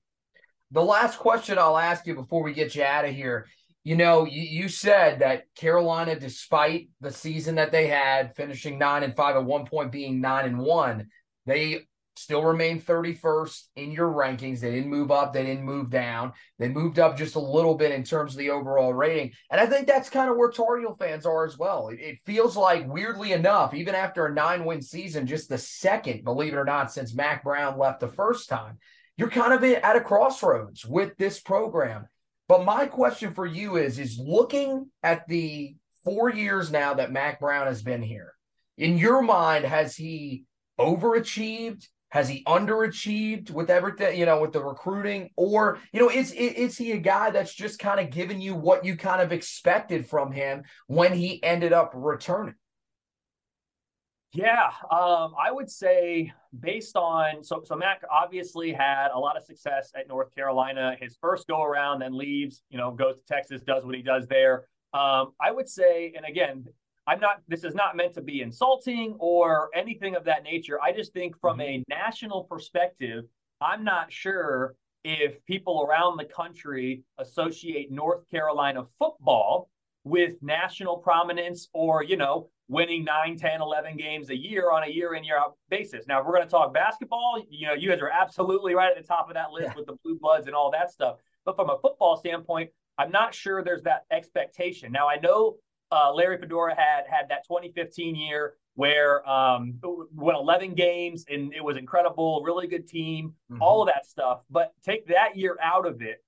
The 0.70 0.84
last 0.84 1.18
question 1.18 1.58
I'll 1.58 1.78
ask 1.78 2.06
you 2.06 2.16
before 2.16 2.44
we 2.44 2.54
get 2.54 2.76
you 2.76 2.84
out 2.84 3.06
of 3.06 3.14
here. 3.14 3.48
You 3.84 3.96
know, 3.96 4.26
you, 4.26 4.42
you 4.42 4.70
said 4.70 5.20
that 5.20 5.46
Carolina, 5.56 6.20
despite 6.20 6.90
the 7.00 7.12
season 7.12 7.56
that 7.56 7.72
they 7.72 7.88
had, 7.88 8.36
finishing 8.36 8.78
nine 8.78 9.04
and 9.04 9.16
five 9.16 9.36
at 9.36 9.44
one 9.44 9.66
point 9.66 9.92
being 9.92 10.22
nine 10.22 10.46
and 10.46 10.60
one, 10.60 11.08
they 11.46 11.88
still 12.16 12.44
remain 12.44 12.80
31st 12.80 13.64
in 13.76 13.92
your 13.92 14.10
rankings. 14.10 14.60
They 14.60 14.72
didn't 14.72 14.90
move 14.90 15.12
up, 15.12 15.34
they 15.34 15.44
didn't 15.44 15.64
move 15.64 15.90
down. 15.90 16.34
They 16.60 16.70
moved 16.70 17.00
up 17.00 17.18
just 17.18 17.36
a 17.36 17.40
little 17.40 17.76
bit 17.76 17.92
in 17.92 18.04
terms 18.04 18.34
of 18.34 18.38
the 18.38 18.52
overall 18.52 18.94
rating. 18.94 19.32
And 19.50 19.60
I 19.60 19.66
think 19.66 19.88
that's 19.88 20.10
kind 20.10 20.30
of 20.30 20.38
where 20.38 20.52
Tar 20.52 20.78
Heel 20.80 20.96
fans 21.00 21.26
are 21.26 21.46
as 21.46 21.58
well. 21.58 21.90
It, 21.90 22.00
it 22.00 22.20
feels 22.26 22.56
like, 22.56 22.88
weirdly 22.88 23.32
enough, 23.32 23.74
even 23.74 23.96
after 23.96 24.26
a 24.26 24.34
nine 24.34 24.66
win 24.66 24.82
season, 24.82 25.26
just 25.26 25.50
the 25.50 25.58
second, 25.58 26.24
believe 26.24 26.54
it 26.54 26.58
or 26.58 26.66
not, 26.66 26.92
since 26.92 27.16
Mack 27.16 27.44
Brown 27.44 27.78
left 27.78 28.00
the 28.00 28.08
first 28.08 28.50
time, 28.50 28.78
you're 29.18 29.30
kind 29.30 29.54
of 29.54 29.64
at 29.64 29.96
a 29.96 30.02
crossroads 30.02 30.86
with 30.86 31.18
this 31.18 31.40
program. 31.40 32.08
But 32.52 32.66
my 32.66 32.86
question 32.86 33.34
for 33.34 33.46
you 33.46 33.78
is 33.78 33.98
is 33.98 34.20
looking 34.20 34.92
at 35.04 35.26
the 35.30 35.74
four 36.04 36.30
years 36.30 36.70
now 36.70 36.96
that 36.96 37.10
Mack 37.10 37.40
Brown 37.40 37.68
has 37.68 37.82
been 37.82 38.02
here, 38.02 38.34
in 38.78 38.98
your 38.98 39.22
mind, 39.22 39.64
has 39.64 39.96
he 39.96 40.44
overachieved? 40.78 41.88
Has 42.10 42.28
he 42.28 42.44
underachieved 42.44 43.52
with 43.52 43.70
everything, 43.70 44.20
you 44.20 44.26
know, 44.26 44.42
with 44.42 44.52
the 44.52 44.62
recruiting? 44.62 45.30
Or, 45.38 45.80
you 45.94 46.02
know, 46.02 46.10
is, 46.10 46.34
is 46.34 46.78
he 46.78 46.92
a 46.92 46.98
guy 46.98 47.30
that's 47.30 47.54
just 47.54 47.80
kind 47.80 48.02
of 48.02 48.10
giving 48.10 48.42
you 48.42 48.54
what 48.54 48.84
you 48.84 48.98
kind 48.98 49.22
of 49.22 49.32
expected 49.32 50.06
from 50.06 50.34
him 50.34 50.64
when 50.88 51.14
he 51.14 51.42
ended 51.42 51.72
up 51.72 51.94
returning? 51.96 52.56
Yeah, 54.34 54.68
um, 54.90 55.34
I 55.38 55.52
would 55.52 55.70
say 55.70 56.32
based 56.58 56.96
on 56.96 57.44
so 57.44 57.64
so 57.66 57.76
Mack 57.76 58.02
obviously 58.10 58.72
had 58.72 59.10
a 59.14 59.20
lot 59.20 59.36
of 59.36 59.44
success 59.44 59.92
at 59.94 60.08
North 60.08 60.34
Carolina. 60.34 60.96
His 61.00 61.18
first 61.20 61.48
go 61.48 61.62
around, 61.64 62.00
then 62.00 62.18
leaves, 62.18 62.64
you 62.70 62.78
know, 62.78 62.92
goes 62.92 63.18
to 63.18 63.24
Texas, 63.26 63.62
does 63.62 63.84
what 63.84 63.96
he 63.96 64.02
does 64.02 64.28
there. 64.28 64.68
Um, 64.94 65.34
I 65.40 65.52
would 65.52 65.68
say, 65.68 66.14
and 66.16 66.26
again, 66.26 66.66
I'm 67.08 67.20
not, 67.20 67.42
this 67.48 67.64
is 67.64 67.76
not 67.76 67.96
meant 67.96 68.14
to 68.14 68.22
be 68.22 68.42
insulting 68.42 69.16
or 69.20 69.70
anything 69.74 70.16
of 70.16 70.24
that 70.26 70.44
nature. 70.44 70.80
I 70.82 70.92
just 70.92 71.14
think 71.14 71.40
from 71.40 71.60
mm-hmm. 71.60 71.82
a 71.82 71.84
national 71.90 72.44
perspective, 72.44 73.26
I'm 73.60 73.84
not 73.84 74.12
sure 74.12 74.76
if 75.04 75.44
people 75.46 75.86
around 75.88 76.18
the 76.18 76.26
country 76.26 77.04
associate 77.18 77.92
North 77.92 78.30
Carolina 78.30 78.84
football 79.00 79.70
with 80.04 80.42
national 80.42 80.98
prominence 80.98 81.70
or, 81.74 82.04
you 82.04 82.18
know, 82.18 82.50
winning 82.72 83.04
9, 83.04 83.38
10, 83.38 83.62
11 83.62 83.98
games 83.98 84.30
a 84.30 84.36
year 84.36 84.72
on 84.72 84.84
a 84.84 84.88
year 84.88 85.16
in 85.16 85.26
year 85.26 85.38
out 85.38 85.58
basis. 85.70 86.08
Now, 86.08 86.22
if 86.22 86.26
we're 86.26 86.36
going 86.36 86.48
to 86.48 86.50
talk 86.50 86.74
basketball, 86.74 87.44
you 87.50 87.68
know, 87.68 87.74
you 87.74 87.90
guys 87.90 88.00
are 88.00 88.10
absolutely 88.10 88.74
right 88.74 88.90
at 88.90 89.00
the 89.00 89.06
top 89.06 89.28
of 89.28 89.34
that 89.34 89.52
list 89.52 89.68
yeah. 89.68 89.74
with 89.76 89.88
the 89.88 89.98
blue 90.06 90.18
bloods 90.18 90.48
and 90.48 90.56
all 90.56 90.72
that 90.72 90.90
stuff. 90.90 91.18
But 91.44 91.58
from 91.58 91.70
a 91.70 91.78
football 91.80 92.16
standpoint, 92.16 92.70
I'm 92.98 93.12
not 93.12 93.36
sure 93.36 93.62
there's 93.62 93.84
that 93.84 94.06
expectation. 94.10 94.90
Now, 94.94 95.10
I 95.10 95.18
know 95.18 95.58
uh, 95.92 96.14
Larry 96.14 96.38
Fedora 96.38 96.74
had 96.74 97.04
had 97.10 97.28
that 97.28 97.44
2015 97.46 98.16
year 98.16 98.54
where 98.76 99.28
um, 99.30 99.78
won 99.84 100.36
11 100.36 100.74
games 100.74 101.26
and 101.30 101.54
it 101.54 101.62
was 101.62 101.76
incredible, 101.76 102.42
really 102.42 102.68
good 102.68 102.88
team, 102.88 103.34
mm-hmm. 103.52 103.62
all 103.62 103.82
of 103.82 103.90
that 103.90 104.06
stuff. 104.06 104.44
But 104.50 104.72
take 104.82 105.08
that 105.08 105.36
year 105.36 105.58
out 105.62 105.86
of 105.86 106.02
it. 106.02 106.24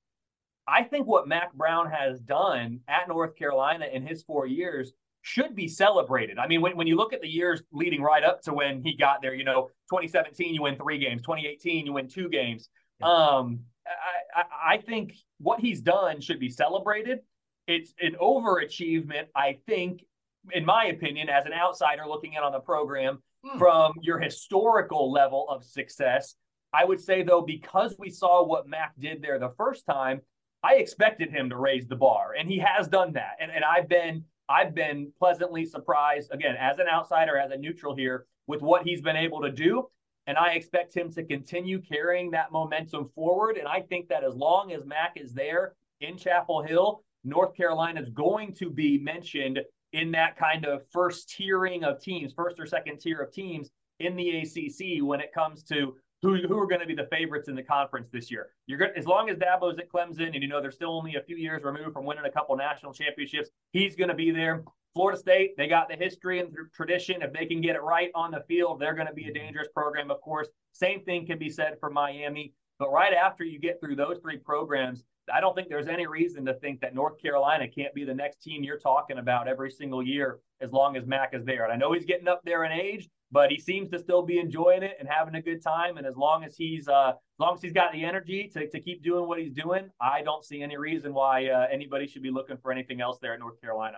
I 0.67 0.83
think 0.83 1.07
what 1.07 1.25
Mack 1.25 1.53
Brown 1.53 1.89
has 1.89 2.19
done 2.19 2.81
at 2.89 3.07
North 3.07 3.37
Carolina 3.37 3.85
in 3.91 4.05
his 4.05 4.23
four 4.23 4.45
years 4.45 4.91
should 5.23 5.55
be 5.55 5.67
celebrated. 5.67 6.37
I 6.37 6.47
mean, 6.47 6.61
when, 6.61 6.77
when 6.77 6.85
you 6.85 6.95
look 6.95 7.13
at 7.13 7.21
the 7.21 7.27
years 7.27 7.63
leading 7.71 8.01
right 8.01 8.23
up 8.23 8.41
to 8.43 8.53
when 8.53 8.83
he 8.83 8.95
got 8.95 9.21
there, 9.21 9.33
you 9.33 9.43
know, 9.43 9.69
2017, 9.89 10.53
you 10.53 10.61
win 10.61 10.75
three 10.75 10.99
games, 10.99 11.23
2018, 11.23 11.87
you 11.87 11.93
win 11.93 12.07
two 12.07 12.29
games. 12.29 12.69
Um, 13.01 13.61
I, 13.85 14.41
I, 14.41 14.73
I 14.75 14.77
think 14.77 15.15
what 15.39 15.59
he's 15.59 15.81
done 15.81 16.21
should 16.21 16.39
be 16.39 16.49
celebrated 16.49 17.19
it's 17.67 17.93
an 18.01 18.15
overachievement, 18.21 19.27
I 19.35 19.57
think, 19.67 20.03
in 20.51 20.65
my 20.65 20.85
opinion, 20.85 21.29
as 21.29 21.45
an 21.45 21.53
outsider 21.53 22.03
looking 22.07 22.33
in 22.33 22.43
on 22.43 22.51
the 22.51 22.59
program 22.59 23.19
hmm. 23.45 23.57
from 23.57 23.93
your 24.01 24.19
historical 24.19 25.11
level 25.11 25.47
of 25.49 25.63
success. 25.63 26.35
I 26.73 26.85
would 26.85 26.99
say, 26.99 27.23
though, 27.23 27.41
because 27.41 27.95
we 27.99 28.09
saw 28.09 28.43
what 28.45 28.67
Mack 28.67 28.93
did 28.99 29.21
there 29.21 29.39
the 29.39 29.53
first 29.57 29.85
time, 29.85 30.21
I 30.63 30.75
expected 30.75 31.29
him 31.29 31.49
to 31.49 31.57
raise 31.57 31.87
the 31.87 31.95
bar, 31.95 32.33
and 32.37 32.49
he 32.49 32.59
has 32.59 32.87
done 32.87 33.13
that. 33.13 33.37
And, 33.39 33.51
and 33.51 33.63
I've 33.63 33.89
been 33.89 34.23
I've 34.53 34.75
been 34.75 35.11
pleasantly 35.17 35.65
surprised 35.65 36.31
again 36.31 36.55
as 36.59 36.77
an 36.77 36.85
outsider, 36.87 37.37
as 37.37 37.51
a 37.51 37.57
neutral 37.57 37.95
here, 37.95 38.27
with 38.45 38.61
what 38.61 38.83
he's 38.83 39.01
been 39.01 39.15
able 39.15 39.41
to 39.41 39.51
do. 39.51 39.87
And 40.27 40.37
I 40.37 40.53
expect 40.53 40.95
him 40.95 41.11
to 41.13 41.23
continue 41.23 41.81
carrying 41.81 42.29
that 42.31 42.51
momentum 42.51 43.09
forward. 43.15 43.57
And 43.57 43.67
I 43.67 43.81
think 43.81 44.07
that 44.09 44.23
as 44.23 44.35
long 44.35 44.71
as 44.71 44.85
Mack 44.85 45.13
is 45.15 45.33
there 45.33 45.73
in 46.01 46.17
Chapel 46.17 46.61
Hill, 46.61 47.03
North 47.23 47.55
Carolina 47.55 47.99
is 48.01 48.09
going 48.09 48.53
to 48.55 48.69
be 48.69 48.99
mentioned 48.99 49.59
in 49.91 50.11
that 50.11 50.37
kind 50.37 50.65
of 50.65 50.83
first 50.91 51.29
tiering 51.29 51.83
of 51.83 51.99
teams, 51.99 52.31
first 52.31 52.59
or 52.59 52.67
second 52.67 52.99
tier 52.99 53.21
of 53.21 53.33
teams 53.33 53.71
in 53.99 54.15
the 54.15 54.37
ACC 54.37 55.03
when 55.03 55.19
it 55.19 55.33
comes 55.33 55.63
to 55.63 55.95
who, 56.23 56.37
who 56.47 56.57
are 56.57 56.65
going 56.65 56.81
to 56.81 56.87
be 56.87 56.95
the 56.95 57.07
favorites 57.11 57.49
in 57.49 57.55
the 57.55 57.61
conference 57.61 58.07
this 58.11 58.31
year. 58.31 58.47
You're 58.65 58.79
good 58.79 58.91
as 58.95 59.05
long 59.05 59.29
as 59.29 59.37
Dabo's 59.37 59.77
at 59.77 59.91
Clemson, 59.91 60.33
and 60.33 60.41
you 60.41 60.47
know 60.47 60.61
they're 60.61 60.71
still 60.71 60.97
only 60.97 61.15
a 61.15 61.21
few 61.21 61.35
years 61.35 61.63
removed 61.63 61.93
from 61.93 62.05
winning 62.05 62.23
a 62.25 62.31
couple 62.31 62.55
national 62.55 62.93
championships. 62.93 63.49
He's 63.71 63.95
going 63.95 64.07
to 64.07 64.15
be 64.15 64.31
there. 64.31 64.63
Florida 64.93 65.19
State, 65.19 65.57
they 65.57 65.67
got 65.67 65.89
the 65.89 65.95
history 65.95 66.39
and 66.39 66.49
tradition. 66.73 67.21
If 67.21 67.33
they 67.33 67.45
can 67.45 67.61
get 67.61 67.75
it 67.75 67.81
right 67.81 68.09
on 68.15 68.31
the 68.31 68.43
field, 68.47 68.79
they're 68.79 68.93
going 68.93 69.07
to 69.07 69.13
be 69.13 69.27
a 69.27 69.33
dangerous 69.33 69.67
program. 69.73 70.09
Of 70.11 70.21
course, 70.21 70.47
same 70.71 71.03
thing 71.03 71.25
can 71.25 71.37
be 71.37 71.49
said 71.49 71.77
for 71.79 71.89
Miami. 71.89 72.53
But 72.79 72.91
right 72.91 73.13
after 73.13 73.43
you 73.43 73.59
get 73.59 73.79
through 73.79 73.97
those 73.97 74.19
three 74.21 74.37
programs, 74.37 75.03
I 75.31 75.39
don't 75.39 75.55
think 75.55 75.69
there's 75.69 75.87
any 75.87 76.07
reason 76.07 76.45
to 76.45 76.53
think 76.55 76.81
that 76.81 76.95
North 76.95 77.21
Carolina 77.21 77.67
can't 77.67 77.93
be 77.93 78.03
the 78.03 78.13
next 78.13 78.41
team 78.41 78.63
you're 78.63 78.79
talking 78.79 79.19
about 79.19 79.47
every 79.47 79.71
single 79.71 80.03
year 80.03 80.39
as 80.61 80.71
long 80.71 80.97
as 80.97 81.05
Mack 81.05 81.33
is 81.33 81.45
there. 81.45 81.63
And 81.63 81.73
I 81.73 81.75
know 81.77 81.93
he's 81.93 82.05
getting 82.05 82.27
up 82.27 82.41
there 82.43 82.65
in 82.65 82.71
age, 82.71 83.09
but 83.31 83.49
he 83.49 83.59
seems 83.59 83.89
to 83.91 83.99
still 83.99 84.21
be 84.21 84.39
enjoying 84.39 84.83
it 84.83 84.97
and 84.99 85.07
having 85.07 85.35
a 85.35 85.41
good 85.41 85.63
time. 85.63 85.97
And 85.97 86.05
as 86.05 86.15
long 86.15 86.43
as 86.43 86.55
he's 86.55 86.87
uh, 86.87 87.09
as 87.09 87.39
long 87.39 87.55
as 87.55 87.61
he's 87.61 87.73
got 87.73 87.91
the 87.93 88.03
energy 88.03 88.49
to, 88.53 88.69
to 88.69 88.79
keep 88.79 89.03
doing 89.03 89.27
what 89.27 89.39
he's 89.39 89.53
doing, 89.53 89.89
I 90.01 90.21
don't 90.21 90.43
see 90.43 90.61
any 90.61 90.77
reason 90.77 91.13
why 91.13 91.47
uh, 91.47 91.67
anybody 91.71 92.07
should 92.07 92.23
be 92.23 92.31
looking 92.31 92.57
for 92.57 92.71
anything 92.71 93.01
else 93.01 93.17
there 93.21 93.33
at 93.33 93.39
North 93.39 93.59
Carolina. 93.61 93.97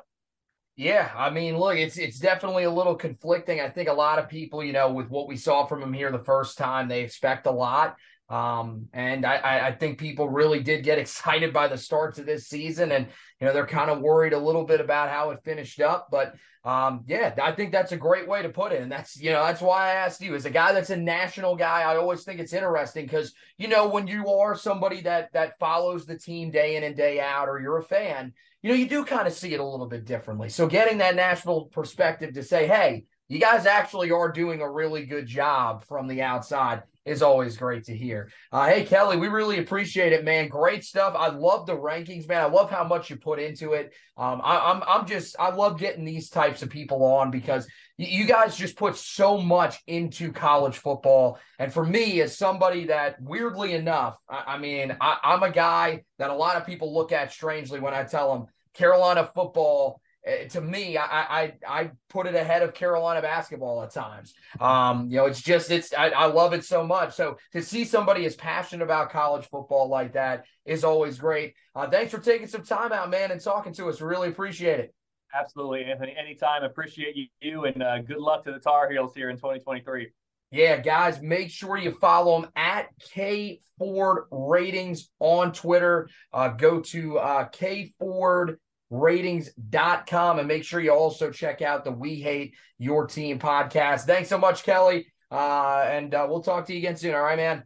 Yeah, 0.77 1.09
I 1.15 1.29
mean, 1.29 1.57
look, 1.57 1.77
it's 1.77 1.97
it's 1.97 2.19
definitely 2.19 2.65
a 2.65 2.71
little 2.71 2.95
conflicting. 2.95 3.61
I 3.61 3.69
think 3.69 3.87
a 3.87 3.93
lot 3.93 4.19
of 4.19 4.27
people, 4.27 4.63
you 4.63 4.73
know, 4.73 4.91
with 4.91 5.09
what 5.09 5.27
we 5.27 5.37
saw 5.37 5.65
from 5.65 5.81
him 5.81 5.93
here 5.93 6.11
the 6.11 6.19
first 6.19 6.57
time, 6.57 6.89
they 6.89 7.01
expect 7.01 7.45
a 7.45 7.51
lot. 7.51 7.95
Um, 8.27 8.87
and 8.91 9.23
I, 9.23 9.67
I 9.67 9.71
think 9.73 9.99
people 9.99 10.27
really 10.27 10.59
did 10.61 10.83
get 10.83 10.97
excited 10.97 11.53
by 11.53 11.67
the 11.67 11.77
start 11.77 12.15
to 12.15 12.23
this 12.23 12.47
season, 12.47 12.91
and 12.91 13.07
you 13.39 13.47
know 13.47 13.53
they're 13.53 13.67
kind 13.67 13.91
of 13.91 14.01
worried 14.01 14.33
a 14.33 14.39
little 14.39 14.65
bit 14.65 14.81
about 14.81 15.09
how 15.09 15.31
it 15.31 15.43
finished 15.43 15.79
up. 15.79 16.07
But 16.09 16.35
um, 16.63 17.03
yeah, 17.07 17.35
I 17.41 17.51
think 17.51 17.71
that's 17.71 17.91
a 17.91 17.97
great 17.97 18.27
way 18.27 18.41
to 18.41 18.49
put 18.49 18.71
it, 18.71 18.81
and 18.81 18.91
that's 18.91 19.19
you 19.19 19.31
know 19.31 19.43
that's 19.43 19.61
why 19.61 19.89
I 19.89 19.93
asked 19.93 20.21
you 20.21 20.33
as 20.33 20.45
a 20.45 20.49
guy 20.49 20.71
that's 20.73 20.89
a 20.89 20.97
national 20.97 21.55
guy. 21.55 21.81
I 21.81 21.97
always 21.97 22.23
think 22.23 22.39
it's 22.39 22.53
interesting 22.53 23.05
because 23.05 23.33
you 23.57 23.67
know 23.67 23.87
when 23.87 24.07
you 24.07 24.27
are 24.27 24.55
somebody 24.55 25.01
that 25.01 25.31
that 25.33 25.59
follows 25.59 26.05
the 26.05 26.17
team 26.17 26.49
day 26.49 26.77
in 26.77 26.83
and 26.83 26.95
day 26.95 27.19
out, 27.19 27.47
or 27.47 27.59
you're 27.59 27.77
a 27.77 27.83
fan, 27.83 28.33
you 28.63 28.69
know 28.69 28.75
you 28.75 28.89
do 28.89 29.05
kind 29.05 29.27
of 29.27 29.33
see 29.33 29.53
it 29.53 29.59
a 29.59 29.65
little 29.65 29.87
bit 29.87 30.05
differently. 30.05 30.49
So 30.49 30.65
getting 30.65 30.97
that 30.97 31.15
national 31.15 31.65
perspective 31.65 32.33
to 32.33 32.41
say, 32.41 32.65
hey, 32.65 33.05
you 33.27 33.39
guys 33.39 33.67
actually 33.67 34.09
are 34.09 34.31
doing 34.31 34.61
a 34.61 34.71
really 34.71 35.05
good 35.05 35.27
job 35.27 35.83
from 35.83 36.07
the 36.07 36.23
outside 36.23 36.81
is 37.05 37.21
always 37.21 37.55
great 37.55 37.85
to 37.85 37.95
hear. 37.95 38.31
Uh, 38.51 38.67
hey, 38.67 38.83
Kelley, 38.83 39.17
we 39.17 39.27
really 39.27 39.59
appreciate 39.59 40.11
it, 40.11 40.25
man. 40.25 40.47
Great 40.47 40.83
stuff. 40.83 41.13
I 41.17 41.29
love 41.29 41.67
the 41.67 41.77
rankings, 41.77 42.27
man. 42.27 42.41
I 42.41 42.45
love 42.45 42.71
how 42.71 42.83
much 42.83 43.09
you 43.09 43.15
put 43.15 43.39
into 43.39 43.73
it. 43.73 43.93
Um, 44.17 44.41
I, 44.43 44.71
am 44.71 44.83
I'm, 44.83 45.01
I'm 45.01 45.07
just 45.07 45.35
I 45.39 45.53
love 45.53 45.79
getting 45.79 46.03
these 46.03 46.29
types 46.29 46.63
of 46.63 46.69
people 46.69 47.03
on 47.03 47.29
because 47.29 47.67
you 47.97 48.25
guys 48.25 48.57
just 48.57 48.75
put 48.75 48.97
so 48.97 49.37
much 49.37 49.77
into 49.87 50.31
college 50.31 50.77
football. 50.77 51.39
And 51.59 51.71
for 51.71 51.85
me, 51.85 52.21
as 52.21 52.37
somebody 52.37 52.85
that 52.85 53.21
weirdly 53.21 53.73
enough, 53.73 54.17
I, 54.29 54.55
I 54.55 54.57
mean, 54.57 54.97
I, 54.99 55.17
I'm 55.23 55.43
a 55.43 55.51
guy 55.51 56.03
that 56.17 56.31
a 56.31 56.35
lot 56.35 56.57
of 56.57 56.65
people 56.65 56.93
look 56.93 57.11
at 57.11 57.31
strangely 57.31 57.79
when 57.79 57.93
I 57.93 58.03
tell 58.03 58.33
them 58.33 58.47
Carolina 58.73 59.29
football 59.33 60.01
to 60.49 60.61
me, 60.61 60.97
I, 60.97 61.43
I 61.43 61.53
I 61.67 61.91
put 62.09 62.25
it 62.25 62.35
ahead 62.35 62.63
of 62.63 62.73
Carolina 62.73 63.21
basketball 63.21 63.83
at 63.83 63.91
times. 63.91 64.33
Um, 64.59 65.09
you 65.09 65.17
know, 65.17 65.25
it's 65.25 65.41
just 65.41 65.69
it's 65.69 65.93
I, 65.93 66.09
I 66.09 66.25
love 66.25 66.53
it 66.53 66.65
so 66.65 66.85
much. 66.85 67.13
So 67.13 67.37
to 67.53 67.61
see 67.61 67.85
somebody 67.85 68.25
as 68.25 68.35
passionate 68.35 68.83
about 68.83 69.11
college 69.11 69.47
football 69.49 69.87
like 69.87 70.13
that 70.13 70.45
is 70.65 70.83
always 70.83 71.19
great. 71.19 71.53
Uh, 71.75 71.87
thanks 71.89 72.11
for 72.11 72.19
taking 72.19 72.47
some 72.47 72.63
time 72.63 72.91
out, 72.91 73.09
man, 73.09 73.31
and 73.31 73.39
talking 73.39 73.73
to 73.73 73.87
us. 73.87 74.01
Really 74.01 74.29
appreciate 74.29 74.79
it. 74.79 74.95
Absolutely, 75.33 75.85
Anthony. 75.85 76.15
Anytime. 76.17 76.63
Appreciate 76.63 77.15
you, 77.15 77.27
you 77.41 77.65
and 77.65 77.83
uh, 77.83 77.99
good 77.99 78.19
luck 78.19 78.45
to 78.45 78.51
the 78.51 78.59
Tar 78.59 78.89
Heels 78.89 79.13
here 79.13 79.29
in 79.29 79.35
2023. 79.35 80.09
Yeah, 80.51 80.77
guys, 80.77 81.21
make 81.21 81.49
sure 81.49 81.77
you 81.77 81.91
follow 81.91 82.39
them 82.39 82.49
at 82.55 82.87
K 83.11 83.59
Ford 83.77 84.25
Ratings 84.31 85.09
on 85.19 85.51
Twitter. 85.51 86.07
Uh, 86.31 86.49
go 86.49 86.79
to 86.79 87.19
uh, 87.19 87.45
K 87.45 87.93
Ford 87.99 88.57
ratings.com 88.89 90.39
and 90.39 90.47
make 90.47 90.63
sure 90.63 90.79
you 90.79 90.91
also 90.91 91.31
check 91.31 91.61
out 91.61 91.83
the 91.83 91.91
We 91.91 92.15
Hate 92.15 92.55
Your 92.77 93.07
Team 93.07 93.39
podcast. 93.39 94.01
Thanks 94.01 94.29
so 94.29 94.37
much, 94.37 94.63
Kelley. 94.63 95.07
Uh, 95.31 95.87
and 95.89 96.13
uh, 96.13 96.25
we'll 96.29 96.41
talk 96.41 96.65
to 96.67 96.73
you 96.73 96.79
again 96.79 96.95
soon. 96.95 97.15
All 97.15 97.21
right, 97.23 97.37
man. 97.37 97.63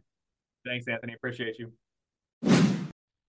Thanks, 0.66 0.86
Anthony. 0.88 1.14
Appreciate 1.14 1.56
you. 1.58 1.72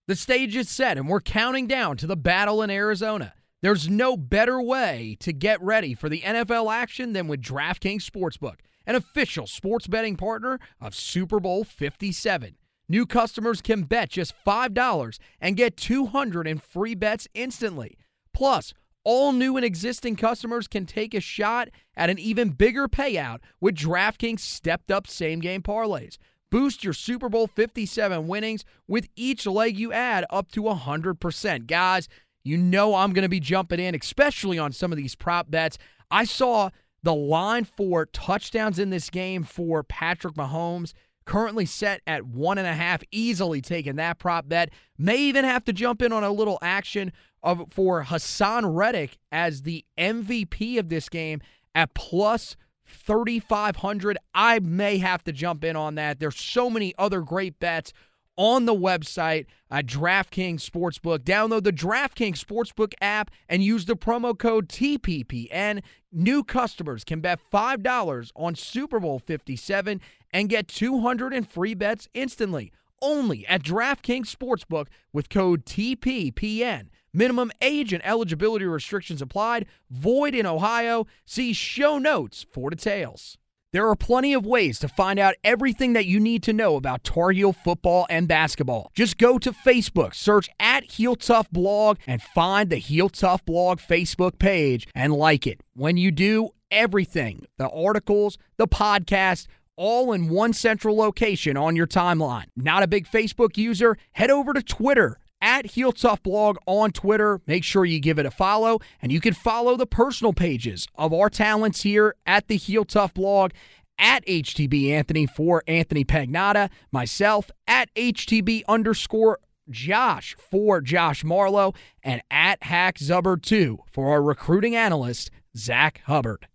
The 0.07 0.15
stage 0.15 0.55
is 0.55 0.69
set, 0.69 0.97
and 0.97 1.07
we're 1.07 1.21
counting 1.21 1.67
down 1.67 1.95
to 1.97 2.07
the 2.07 2.17
battle 2.17 2.61
in 2.61 2.69
Arizona. 2.69 3.33
There's 3.61 3.87
no 3.87 4.17
better 4.17 4.61
way 4.61 5.15
to 5.19 5.31
get 5.31 5.61
ready 5.61 5.93
for 5.93 6.09
the 6.09 6.21
NFL 6.21 6.73
action 6.73 7.13
than 7.13 7.27
with 7.27 7.41
DraftKings 7.41 8.03
Sportsbook, 8.03 8.55
an 8.87 8.95
official 8.95 9.45
sports 9.45 9.87
betting 9.87 10.17
partner 10.17 10.59
of 10.81 10.95
Super 10.95 11.39
Bowl 11.39 11.63
57. 11.63 12.55
New 12.91 13.05
customers 13.05 13.61
can 13.61 13.83
bet 13.83 14.09
just 14.09 14.33
$5 14.45 15.17
and 15.39 15.55
get 15.55 15.77
200 15.77 16.45
in 16.45 16.57
free 16.57 16.93
bets 16.93 17.25
instantly. 17.33 17.97
Plus, 18.33 18.73
all 19.05 19.31
new 19.31 19.55
and 19.55 19.65
existing 19.65 20.17
customers 20.17 20.67
can 20.67 20.85
take 20.85 21.13
a 21.13 21.21
shot 21.21 21.69
at 21.95 22.09
an 22.09 22.19
even 22.19 22.49
bigger 22.49 22.89
payout 22.89 23.39
with 23.61 23.75
DraftKings 23.77 24.41
stepped 24.41 24.91
up 24.91 25.07
same 25.07 25.39
game 25.39 25.61
parlays. 25.61 26.17
Boost 26.49 26.83
your 26.83 26.91
Super 26.91 27.29
Bowl 27.29 27.47
57 27.47 28.27
winnings 28.27 28.65
with 28.89 29.07
each 29.15 29.45
leg 29.45 29.79
you 29.79 29.93
add 29.93 30.25
up 30.29 30.51
to 30.51 30.63
100%. 30.63 31.67
Guys, 31.67 32.09
you 32.43 32.57
know 32.57 32.95
I'm 32.95 33.13
going 33.13 33.23
to 33.23 33.29
be 33.29 33.39
jumping 33.39 33.79
in, 33.79 33.95
especially 33.95 34.59
on 34.59 34.73
some 34.73 34.91
of 34.91 34.97
these 34.97 35.15
prop 35.15 35.49
bets. 35.49 35.77
I 36.11 36.25
saw 36.25 36.71
the 37.03 37.15
line 37.15 37.63
for 37.63 38.05
touchdowns 38.07 38.79
in 38.79 38.89
this 38.89 39.09
game 39.09 39.43
for 39.43 39.81
Patrick 39.81 40.33
Mahomes 40.33 40.91
currently 41.25 41.65
set 41.65 42.01
at 42.07 42.25
one 42.25 42.57
and 42.57 42.67
a 42.67 42.73
half, 42.73 43.03
easily 43.11 43.61
taking 43.61 43.95
that 43.97 44.19
prop 44.19 44.47
bet. 44.47 44.69
May 44.97 45.17
even 45.17 45.45
have 45.45 45.63
to 45.65 45.73
jump 45.73 46.01
in 46.01 46.11
on 46.11 46.23
a 46.23 46.31
little 46.31 46.59
action 46.61 47.11
of 47.43 47.65
for 47.71 48.03
Haason 48.03 48.75
Reddick 48.75 49.17
as 49.31 49.63
the 49.63 49.85
MVP 49.97 50.77
of 50.77 50.89
this 50.89 51.09
game 51.09 51.41
at 51.73 51.93
plus 51.93 52.55
3,500. 52.85 54.17
I 54.33 54.59
may 54.59 54.97
have 54.97 55.23
to 55.23 55.31
jump 55.31 55.63
in 55.63 55.75
on 55.75 55.95
that. 55.95 56.19
There's 56.19 56.37
so 56.37 56.69
many 56.69 56.93
other 56.97 57.21
great 57.21 57.59
bets 57.59 57.93
on 58.37 58.65
the 58.65 58.75
website 58.75 59.45
at 59.69 59.85
DraftKings 59.85 60.67
Sportsbook. 60.67 61.19
Download 61.19 61.63
the 61.63 61.73
DraftKings 61.73 62.43
Sportsbook 62.43 62.93
app 63.01 63.31
and 63.47 63.63
use 63.63 63.85
the 63.85 63.95
promo 63.95 64.37
code 64.37 64.67
TPPN. 64.67 65.81
New 66.11 66.43
customers 66.43 67.03
can 67.03 67.21
bet 67.21 67.39
$5 67.51 68.31
on 68.35 68.55
Super 68.55 68.99
Bowl 68.99 69.19
57 69.19 70.01
and 70.33 70.49
get 70.49 70.67
200 70.67 71.33
in 71.33 71.43
free 71.43 71.73
bets 71.73 72.07
instantly. 72.13 72.71
Only 73.01 73.47
at 73.47 73.63
DraftKings 73.63 74.33
Sportsbook 74.35 74.87
with 75.11 75.29
code 75.29 75.65
TPPN. 75.65 76.87
Minimum 77.13 77.51
age 77.61 77.91
and 77.91 78.05
eligibility 78.05 78.65
restrictions 78.65 79.21
applied. 79.21 79.65
Void 79.89 80.35
in 80.35 80.45
Ohio. 80.45 81.07
See 81.25 81.51
show 81.53 81.97
notes 81.97 82.45
for 82.51 82.69
details. 82.69 83.37
There 83.73 83.87
are 83.87 83.95
plenty 83.95 84.33
of 84.33 84.45
ways 84.45 84.79
to 84.79 84.89
find 84.89 85.17
out 85.17 85.35
everything 85.45 85.93
that 85.93 86.05
you 86.05 86.19
need 86.19 86.43
to 86.43 86.51
know 86.51 86.75
about 86.75 87.05
Tar 87.05 87.31
Heel 87.31 87.53
football 87.53 88.05
and 88.09 88.27
basketball. 88.27 88.91
Just 88.93 89.17
go 89.17 89.39
to 89.39 89.53
Facebook, 89.53 90.13
search 90.13 90.49
at 90.59 90.83
Heel 90.83 91.15
Tough 91.15 91.49
Blog, 91.51 91.97
and 92.05 92.21
find 92.21 92.69
the 92.69 92.75
Heel 92.75 93.07
Tough 93.07 93.45
Blog 93.45 93.79
Facebook 93.79 94.39
page 94.39 94.89
and 94.93 95.13
like 95.13 95.47
it. 95.47 95.61
When 95.73 95.95
you 95.95 96.11
do, 96.11 96.49
everything 96.69 97.45
the 97.57 97.69
articles, 97.69 98.37
the 98.57 98.67
podcast, 98.67 99.47
all 99.75 100.13
in 100.13 100.29
one 100.29 100.53
central 100.53 100.95
location 100.95 101.57
on 101.57 101.75
your 101.75 101.87
timeline. 101.87 102.45
Not 102.55 102.83
a 102.83 102.87
big 102.87 103.07
Facebook 103.07 103.57
user? 103.57 103.97
Head 104.13 104.31
over 104.31 104.53
to 104.53 104.61
Twitter 104.61 105.17
at 105.41 105.65
Heel 105.67 105.91
Tough 105.91 106.21
Blog 106.23 106.57
on 106.65 106.91
Twitter. 106.91 107.41
Make 107.47 107.63
sure 107.63 107.83
you 107.83 107.99
give 107.99 108.19
it 108.19 108.25
a 108.25 108.31
follow, 108.31 108.79
and 109.01 109.11
you 109.11 109.19
can 109.19 109.33
follow 109.33 109.75
the 109.75 109.87
personal 109.87 110.33
pages 110.33 110.87
of 110.95 111.13
our 111.13 111.29
talents 111.29 111.81
here 111.81 112.15
at 112.25 112.47
the 112.47 112.57
Heel 112.57 112.85
Tough 112.85 113.13
Blog 113.13 113.51
at 113.97 114.25
HTB 114.25 114.91
Anthony 114.91 115.25
for 115.25 115.63
Anthony 115.67 116.03
Pagnotta, 116.03 116.69
myself 116.91 117.51
at 117.67 117.93
HTB 117.95 118.63
underscore 118.67 119.39
Josh 119.69 120.35
for 120.37 120.81
Josh 120.81 121.23
Marlowe, 121.23 121.73
and 122.03 122.21
at 122.29 122.63
Hack 122.63 122.97
Zuber 122.97 123.41
2 123.41 123.79
for 123.91 124.09
our 124.09 124.21
recruiting 124.21 124.75
analyst, 124.75 125.31
Zach 125.55 126.01
Hubbard. 126.05 126.47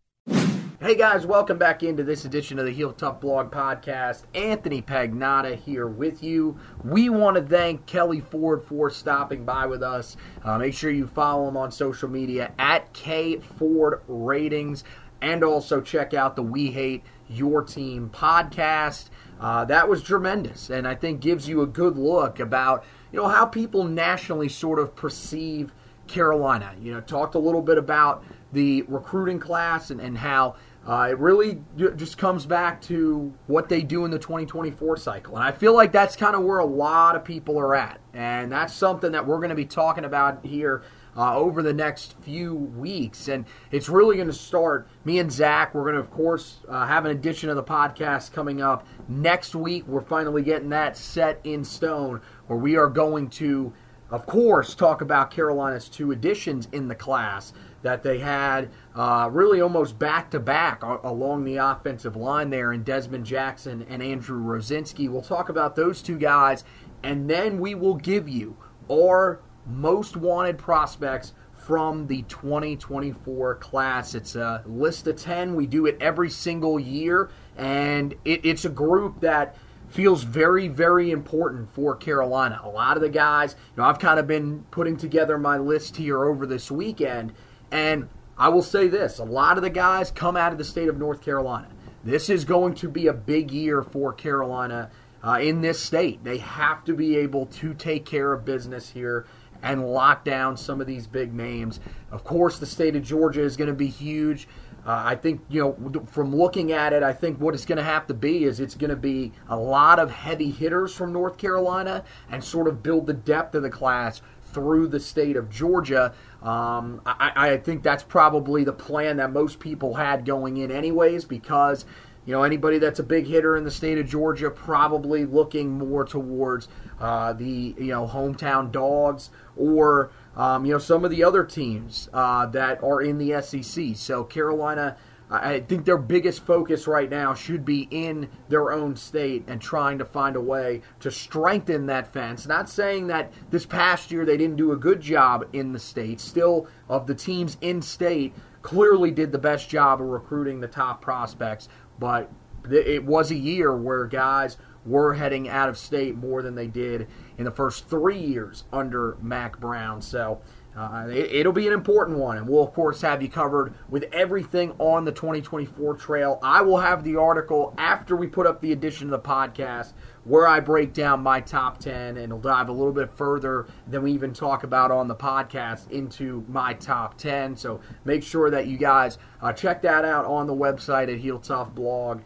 Hey 0.79 0.95
guys, 0.95 1.25
welcome 1.25 1.57
back 1.57 1.83
into 1.83 2.05
this 2.05 2.27
edition 2.27 2.59
of 2.59 2.67
the 2.67 2.71
Heel 2.71 2.93
Tough 2.93 3.19
Blog 3.19 3.51
Podcast. 3.51 4.25
Anthony 4.35 4.83
Pagnotta 4.83 5.57
here 5.57 5.87
with 5.87 6.23
you. 6.23 6.59
We 6.85 7.09
want 7.09 7.39
to 7.39 7.43
thank 7.43 7.87
Kelley 7.87 8.21
Ford 8.21 8.63
for 8.63 8.91
stopping 8.91 9.47
by 9.47 9.65
with 9.65 9.83
us. 9.83 10.19
Uh, 10.45 10.59
make 10.59 10.75
sure 10.75 10.91
you 10.91 11.07
follow 11.07 11.49
him 11.49 11.57
on 11.57 11.73
social 11.73 12.11
media 12.11 12.53
at 12.59 12.93
K 12.93 13.39
Ford 13.39 14.03
Ratings, 14.07 14.85
and 15.23 15.43
also 15.43 15.81
check 15.81 16.13
out 16.13 16.37
the 16.37 16.43
We 16.43 16.71
Hate 16.73 17.05
Your 17.27 17.63
Team 17.63 18.11
podcast. 18.13 19.09
Uh, 19.41 19.65
that 19.65 19.89
was 19.89 20.03
tremendous, 20.03 20.69
and 20.69 20.87
I 20.87 20.95
think 20.95 21.21
gives 21.21 21.49
you 21.49 21.63
a 21.63 21.67
good 21.67 21.97
look 21.97 22.39
about 22.39 22.85
you 23.13 23.19
know 23.19 23.29
how 23.29 23.47
people 23.47 23.85
nationally 23.85 24.51
sort 24.51 24.79
of 24.79 24.95
perceive 24.95 25.73
Carolina. 26.07 26.75
You 26.81 26.93
know, 26.93 27.01
talked 27.01 27.35
a 27.35 27.39
little 27.39 27.63
bit 27.63 27.79
about 27.79 28.25
the 28.53 28.83
recruiting 28.83 29.39
class 29.39 29.91
and, 29.91 30.01
and 30.01 30.17
how 30.17 30.57
uh, 30.87 31.09
it 31.11 31.19
really 31.19 31.61
just 31.97 32.17
comes 32.17 32.47
back 32.47 32.81
to 32.81 33.35
what 33.49 33.69
they 33.69 33.83
do 33.83 34.05
in 34.05 34.11
the 34.13 34.19
2024 34.19 34.97
cycle. 34.97 35.35
And 35.35 35.43
I 35.43 35.51
feel 35.51 35.75
like 35.75 35.91
that's 35.91 36.15
kind 36.15 36.37
of 36.37 36.45
where 36.45 36.61
a 36.61 36.65
lot 36.65 37.17
of 37.17 37.25
people 37.25 37.59
are 37.59 37.75
at. 37.75 38.01
And 38.15 38.53
that's 38.53 38.73
something 38.73 39.11
that 39.11 39.27
we're 39.27 39.39
going 39.39 39.51
to 39.51 39.57
be 39.57 39.65
talking 39.65 40.05
about 40.05 40.47
here 40.47 40.85
uh, 41.17 41.37
over 41.37 41.61
the 41.61 41.73
next 41.73 42.15
few 42.21 42.55
weeks. 42.55 43.27
And 43.27 43.47
it's 43.73 43.89
really 43.89 44.15
going 44.15 44.29
to 44.29 44.33
start. 44.33 44.89
Me 45.05 45.19
and 45.19 45.33
Zach, 45.33 45.75
we're 45.75 45.83
going 45.83 45.95
to, 45.95 46.01
of 46.01 46.11
course, 46.13 46.59
uh, 46.69 46.87
have 46.87 47.05
an 47.05 47.11
edition 47.11 47.49
of 47.49 47.57
the 47.57 47.65
podcast 47.65 48.33
coming 48.33 48.63
up 48.63 48.87
next 49.09 49.57
week. 49.57 49.89
We're 49.89 50.03
finally 50.03 50.43
getting 50.43 50.69
that 50.69 50.97
set 50.97 51.41
in 51.43 51.65
stone 51.65 52.21
where 52.47 52.59
we 52.61 52.77
are 52.77 52.89
going 52.89 53.31
to, 53.31 53.73
of 54.11 54.25
course, 54.27 54.77
talk 54.77 55.01
about 55.01 55.33
Carolina's 55.33 55.89
two 55.89 56.13
additions 56.13 56.69
in 56.71 56.87
the 56.87 56.95
class 56.95 57.53
that 57.87 58.03
they 58.03 58.19
had 58.19 58.69
uh, 58.97 59.29
really 59.31 59.61
almost 59.61 59.97
back 59.97 60.29
to 60.29 60.41
back 60.41 60.83
along 60.83 61.45
the 61.45 61.57
offensive 61.57 62.17
line 62.17 62.51
there 62.51 62.73
in 62.73 62.83
Desmond 62.83 63.25
Jackson 63.25 63.87
and 63.89 64.03
Andrew 64.03 64.41
Rosinski. 64.41 65.09
We'll 65.09 65.23
talk 65.23 65.49
about 65.49 65.77
those 65.77 66.03
two 66.03 66.19
guys, 66.19 66.65
and 67.05 67.31
then 67.31 67.61
we 67.61 67.77
will 67.77 67.95
give 67.95 68.29
you 68.29 68.57
our 68.91 69.41
most 69.65 70.17
wanted 70.17 70.59
prospects 70.59 71.33
from 71.55 72.09
the 72.09 72.23
2024 72.23 73.55
class. 73.55 74.17
It's 74.17 74.35
a 74.35 74.65
list 74.67 75.07
of 75.07 75.17
10. 75.17 75.55
We 75.55 75.69
do 75.69 75.87
it 75.87 75.97
every 76.01 76.31
single 76.31 76.81
year, 76.81 77.31
and 77.57 78.15
it, 78.25 78.45
it's 78.45 78.65
a 78.65 78.69
group 78.69 79.21
that 79.21 79.55
feels 79.89 80.25
very, 80.25 80.67
very 80.67 81.11
important 81.11 81.73
for 81.73 81.95
Carolina. 81.95 82.61
A 82.65 82.69
lot 82.69 82.97
of 82.97 83.03
the 83.03 83.09
guys, 83.09 83.55
you 83.77 83.83
know, 83.83 83.89
I've 83.89 83.99
kind 83.99 84.19
of 84.19 84.27
been 84.27 84.65
putting 84.71 84.97
together 84.97 85.39
my 85.39 85.59
list 85.59 85.97
here 85.97 86.25
over 86.25 86.47
this 86.47 86.71
weekend, 86.71 87.33
and 87.71 88.09
I 88.39 88.49
will 88.49 88.63
say 88.63 88.89
this 88.89 89.19
a 89.19 89.25
lot 89.25 89.57
of 89.57 89.63
the 89.63 89.71
guys 89.71 90.11
come 90.11 90.37
out 90.37 90.53
of 90.53 90.59
the 90.59 90.65
state 90.65 90.89
of 90.89 90.99
North 90.99 91.23
Carolina. 91.23 91.69
This 92.05 92.31
is 92.31 92.45
going 92.45 92.75
to 92.77 92.89
be 92.89 93.07
a 93.09 93.13
big 93.13 93.51
year 93.51 93.83
for 93.83 94.13
Carolina 94.13 94.91
uh, 95.25 95.39
in 95.41 95.61
this 95.61 95.81
state. 95.81 96.23
They 96.23 96.39
have 96.39 96.85
to 96.85 96.95
be 96.95 97.17
able 97.17 97.47
to 97.47 97.75
take 97.75 98.05
care 98.05 98.33
of 98.33 98.45
business 98.45 98.91
here 98.91 99.27
and 99.63 99.89
lock 99.91 100.25
down 100.25 100.57
some 100.57 100.81
of 100.81 100.87
these 100.87 101.07
big 101.07 101.35
names. 101.35 101.81
Of 102.13 102.23
course, 102.23 102.59
the 102.59 102.67
state 102.67 102.95
of 102.95 103.03
Georgia 103.03 103.43
is 103.43 103.57
going 103.57 103.69
to 103.69 103.75
be 103.75 103.89
huge. 103.89 104.47
Uh, 104.87 105.03
I 105.05 105.17
think, 105.17 105.41
you 105.49 105.61
know, 105.61 106.07
from 106.07 106.35
looking 106.35 106.71
at 106.71 106.93
it, 106.93 107.03
I 107.03 107.13
think 107.13 107.41
what 107.41 107.55
it's 107.55 107.65
going 107.65 107.79
to 107.79 107.83
have 107.83 108.07
to 108.07 108.15
be 108.15 108.45
is 108.45 108.61
it's 108.61 108.77
going 108.77 108.91
to 108.91 108.97
be 108.97 109.33
a 109.49 109.57
lot 109.57 109.99
of 109.99 110.13
heavy 110.13 110.51
hitters 110.51 110.95
from 110.95 111.13
North 111.13 111.39
Carolina 111.39 112.05
and 112.31 112.45
sort 112.45 112.69
of 112.69 112.85
build 112.85 113.09
the 113.09 113.15
depth 113.15 113.57
of 113.57 113.65
the 113.65 113.71
class 113.71 114.23
through 114.57 114.89
the 114.89 114.99
state 114.99 115.37
of 115.37 115.51
Georgia. 115.51 116.15
Um, 116.43 117.03
I, 117.05 117.33
I 117.37 117.57
think 117.59 117.83
that's 117.83 118.03
probably 118.03 118.65
the 118.65 118.73
plan 118.73 119.19
that 119.19 119.31
most 119.31 119.61
people 119.61 119.93
had 119.93 120.25
going 120.25 120.57
in, 120.57 120.71
anyways, 120.71 121.27
because 121.27 121.85
you 122.25 122.33
know, 122.33 122.43
anybody 122.43 122.79
that's 122.79 122.99
a 122.99 123.03
big 123.03 123.27
hitter 123.27 123.55
in 123.59 123.65
the 123.65 123.71
state 123.71 123.99
of 123.99 124.09
Georgia 124.09 124.51
probably 124.51 125.27
looking 125.27 125.73
more 125.79 126.07
towards 126.07 126.69
uh, 126.99 127.35
the 127.35 127.75
you 127.77 127.89
know 127.89 128.07
hometown 128.07 128.73
dogs 128.73 129.29
or 129.59 130.11
um, 130.35 130.65
you 130.65 130.73
know 130.73 130.79
some 130.79 131.05
of 131.05 131.11
the 131.11 131.23
other 131.23 131.45
teams 131.45 132.09
uh, 132.15 132.47
that 132.47 132.83
are 132.83 133.03
in 133.03 133.19
the 133.19 133.43
SEC. 133.43 133.95
So 133.95 134.25
Carolina 134.25 134.97
I 135.29 135.61
think 135.61 135.85
their 135.85 135.99
biggest 135.99 136.47
focus 136.47 136.87
right 136.87 137.11
now 137.11 137.35
should 137.35 137.65
be 137.65 137.89
in 137.91 138.29
their 138.49 138.71
own 138.71 138.95
state 138.95 139.45
and 139.49 139.61
trying 139.61 139.99
to 139.99 140.05
find 140.05 140.37
a 140.37 140.41
way 140.41 140.83
to 141.01 141.11
strengthen 141.11 141.87
that 141.87 142.13
fence. 142.13 142.47
Not 142.47 142.69
saying 142.69 143.09
that 143.09 143.33
this 143.51 143.67
past 143.67 144.13
year 144.13 144.25
they 144.25 144.37
didn't 144.37 144.57
do 144.57 144.71
a 144.71 144.77
good 144.77 145.01
job 145.01 145.47
in 145.53 145.73
the 145.73 145.81
state. 145.81 146.21
Still, 146.21 146.69
of 146.89 147.09
the 147.09 147.15
teams 147.15 147.57
in 147.61 147.83
state, 147.83 148.35
clearly 148.63 149.11
did 149.11 149.33
the 149.33 149.39
best 149.39 149.69
job 149.69 150.01
of 150.01 150.07
recruiting 150.07 150.61
the 150.61 150.69
top 150.69 151.03
prospects. 151.03 151.69
But 151.99 152.31
it 152.71 153.05
was 153.05 153.31
a 153.33 153.37
year 153.37 153.77
where 153.77 154.07
guys 154.07 154.57
were 154.85 155.15
heading 155.15 155.49
out 155.49 155.69
of 155.69 155.77
state 155.77 156.17
more 156.17 156.43
than 156.43 156.55
they 156.55 156.69
did 156.69 157.09
in 157.39 157.45
the 157.45 157.51
first 157.51 157.89
three 157.89 158.19
years 158.19 158.65
under 158.73 159.17
Mack 159.21 159.59
Brown. 159.59 160.01
So 160.01 160.41
uh, 160.77 161.07
it, 161.09 161.47
will 161.47 161.55
be 161.55 161.67
an 161.67 161.73
important 161.73 162.19
one, 162.19 162.37
and 162.37 162.47
we'll, 162.47 162.63
of 162.63 162.75
course, 162.75 163.01
have 163.01 163.23
you 163.23 163.31
covered 163.31 163.73
with 163.89 164.05
everything 164.13 164.73
on 164.79 165.07
the 165.07 165.13
2024 165.13 165.95
trail. 165.95 166.39
I 166.43 166.61
will 166.61 166.77
have 166.77 167.03
the 167.03 167.17
article 167.17 167.75
after 167.79 168.15
we 168.15 168.27
put 168.27 168.47
up 168.47 168.61
the 168.61 168.73
edition 168.73 169.07
of 169.07 169.23
the 169.23 169.29
podcast 169.29 169.95
where 170.27 170.47
I 170.47 170.61
break 170.61 170.93
down 170.93 171.23
my 171.23 171.41
top 171.41 171.79
10, 171.79 171.95
and 171.95 172.19
it'll 172.19 172.39
dive 172.39 172.69
a 172.69 172.73
little 172.73 172.93
bit 172.93 173.11
further 173.17 173.67
than 173.87 174.03
we 174.03 174.13
even 174.13 174.33
talk 174.33 174.65
about 174.65 174.91
on 174.91 175.09
the 175.09 175.15
podcast 175.15 175.91
into 175.91 176.45
my 176.49 176.75
top 176.75 177.17
10. 177.17 177.57
So 177.57 177.81
make 178.05 178.23
sure 178.23 178.51
that 178.51 178.67
you 178.67 178.77
guys 178.77 179.19
uh, 179.41 179.53
check 179.53 179.83
that 179.83 180.05
out 180.05 180.25
on 180.25 180.47
the 180.47 180.55
website 180.55 181.13
at 181.13 181.19
Heel 181.21 181.39
Tough 181.39 181.75
Blog 181.75 182.23